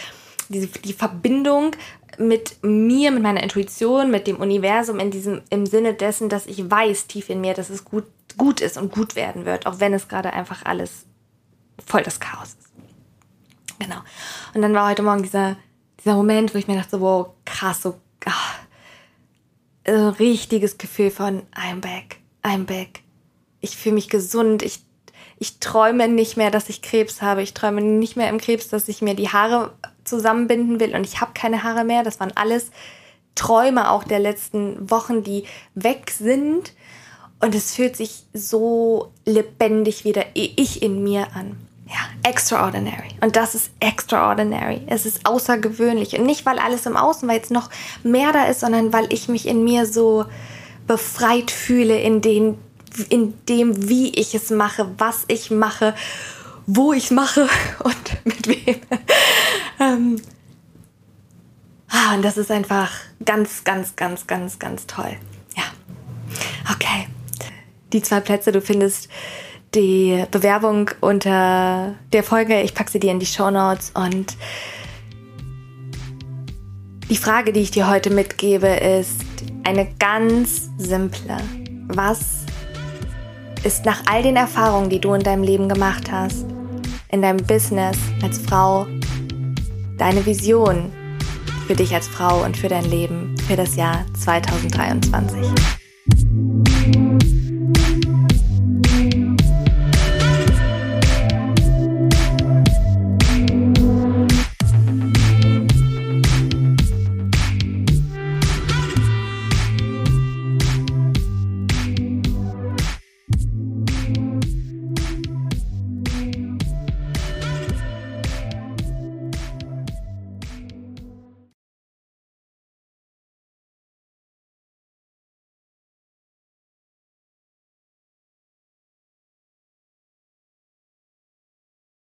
diese, 0.49 0.67
die 0.67 0.95
Verbindung 0.95 1.73
mit 2.17 2.57
mir, 2.63 3.11
mit 3.11 3.23
meiner 3.23 3.43
Intuition, 3.43 4.11
mit 4.11 4.27
dem 4.27 4.37
Universum 4.37 4.99
in 4.99 5.11
diesem, 5.11 5.43
im 5.51 5.67
Sinne 5.67 5.93
dessen, 5.93 6.31
dass 6.31 6.47
ich 6.47 6.71
weiß 6.71 7.07
tief 7.07 7.29
in 7.29 7.43
mir, 7.43 7.53
dass 7.53 7.69
es 7.69 7.85
gut, 7.85 8.07
gut 8.39 8.63
ist 8.63 8.79
und 8.79 8.93
gut 8.93 9.15
werden 9.15 9.45
wird, 9.45 9.67
auch 9.67 9.79
wenn 9.79 9.93
es 9.93 10.09
gerade 10.09 10.33
einfach 10.33 10.65
alles 10.65 11.05
voll 11.85 12.03
das 12.03 12.19
Chaos 12.19 12.49
ist. 12.49 13.79
Genau. 13.79 13.99
Und 14.55 14.63
dann 14.63 14.73
war 14.73 14.89
heute 14.89 15.03
Morgen 15.03 15.23
dieser, 15.23 15.57
dieser 16.01 16.15
Moment, 16.15 16.55
wo 16.55 16.59
ich 16.59 16.67
mir 16.67 16.77
dachte, 16.77 17.03
wow, 17.03 17.35
krass, 17.45 17.83
so, 17.83 18.01
ach, 18.25 18.59
so 19.87 20.09
richtiges 20.09 20.79
Gefühl 20.79 21.11
von 21.11 21.43
I'm 21.55 21.81
back, 21.81 22.21
I'm 22.43 22.65
back. 22.65 23.03
Ich 23.61 23.77
fühle 23.77 23.97
mich 23.97 24.09
gesund, 24.09 24.63
ich 24.63 24.84
ich 25.45 25.61
träume 25.61 26.09
nicht 26.09 26.39
mehr, 26.39 26.51
dass 26.51 26.71
ich 26.71 26.81
Krebs 26.81 27.21
habe. 27.21 27.43
Ich 27.43 27.53
träume 27.53 27.83
nicht 27.83 28.17
mehr 28.17 28.31
im 28.31 28.39
Krebs, 28.39 28.69
dass 28.69 28.89
ich 28.89 29.03
mir 29.03 29.13
die 29.13 29.29
Haare 29.29 29.73
zusammenbinden 30.03 30.81
will 30.81 30.97
und 30.97 31.05
ich 31.05 31.21
habe 31.21 31.33
keine 31.35 31.63
Haare 31.63 31.85
mehr. 31.85 32.03
Das 32.03 32.19
waren 32.19 32.33
alles 32.35 32.71
Träume 33.35 33.91
auch 33.91 34.05
der 34.05 34.21
letzten 34.21 34.91
Wochen, 34.91 35.23
die 35.23 35.45
weg 35.75 36.11
sind. 36.11 36.73
Und 37.41 37.55
es 37.55 37.75
fühlt 37.75 37.95
sich 37.95 38.25
so 38.33 39.13
lebendig 39.27 40.07
wieder 40.07 40.25
ich 40.33 40.83
in 40.83 41.03
mir 41.03 41.27
an. 41.35 41.57
Ja, 41.87 42.31
extraordinary. 42.31 43.11
Und 43.21 43.37
das 43.37 43.55
ist 43.55 43.71
extraordinary. 43.81 44.81
Es 44.87 45.05
ist 45.05 45.27
außergewöhnlich. 45.27 46.19
Und 46.19 46.25
nicht, 46.25 46.47
weil 46.47 46.59
alles 46.59 46.87
im 46.87 46.97
Außen, 46.97 47.29
weil 47.29 47.37
jetzt 47.37 47.51
noch 47.51 47.69
mehr 48.03 48.33
da 48.33 48.47
ist, 48.47 48.61
sondern 48.61 48.95
weil 48.95 49.13
ich 49.13 49.29
mich 49.29 49.47
in 49.47 49.63
mir 49.63 49.85
so 49.85 50.25
befreit 50.87 51.51
fühle 51.51 52.01
in, 52.01 52.23
den, 52.23 52.57
in 53.09 53.35
dem, 53.49 53.89
wie 53.89 54.11
ich 54.11 54.35
es 54.35 54.51
mache, 54.51 54.91
was 54.99 55.25
ich 55.29 55.51
mache, 55.51 55.95
wo 56.67 56.93
ich 56.93 57.05
es 57.05 57.11
mache 57.11 57.49
und 57.85 58.25
mit 58.25 58.47
wem. 58.47 58.77
ähm, 59.81 60.21
ah, 61.89 62.15
und 62.15 62.23
das 62.23 62.37
ist 62.37 62.51
einfach 62.51 62.91
ganz, 63.25 63.65
ganz, 63.65 63.97
ganz, 63.97 64.27
ganz, 64.27 64.59
ganz 64.59 64.87
toll. 64.87 65.17
Ja. 65.57 65.65
Okay. 66.73 67.09
Die 67.93 68.03
zwei 68.03 68.21
Plätze, 68.21 68.51
du 68.53 68.61
findest 68.61 69.09
die 69.75 70.25
Bewerbung 70.31 70.91
unter 71.01 71.95
der 72.13 72.23
Folge. 72.23 72.61
Ich 72.63 72.75
packe 72.75 72.91
sie 72.91 73.01
dir 73.01 73.11
in 73.11 73.19
die 73.19 73.27
Show 73.27 73.51
Notes 73.51 73.91
und 73.95 74.37
die 77.11 77.17
Frage, 77.17 77.53
die 77.53 77.61
ich 77.61 77.71
dir 77.71 77.89
heute 77.89 78.11
mitgebe, 78.11 78.67
ist 78.67 79.21
eine 79.65 79.87
ganz 79.99 80.71
simple. 80.79 81.37
Was 81.89 82.47
ist 83.65 83.87
nach 83.87 84.03
all 84.07 84.23
den 84.23 84.37
Erfahrungen, 84.37 84.91
die 84.91 85.01
du 85.01 85.15
in 85.15 85.23
deinem 85.23 85.43
Leben 85.43 85.69
gemacht 85.69 86.13
hast, 86.13 86.45
in 87.11 87.23
deinem 87.23 87.45
Business 87.47 87.97
als 88.23 88.39
Frau, 88.39 88.87
deine 89.97 90.25
Vision 90.27 90.93
für 91.67 91.75
dich 91.75 91.95
als 91.95 92.07
Frau 92.07 92.45
und 92.45 92.57
für 92.57 92.69
dein 92.69 92.85
Leben 92.85 93.35
für 93.49 93.57
das 93.57 93.75
Jahr 93.77 94.05
2023? 94.23 95.84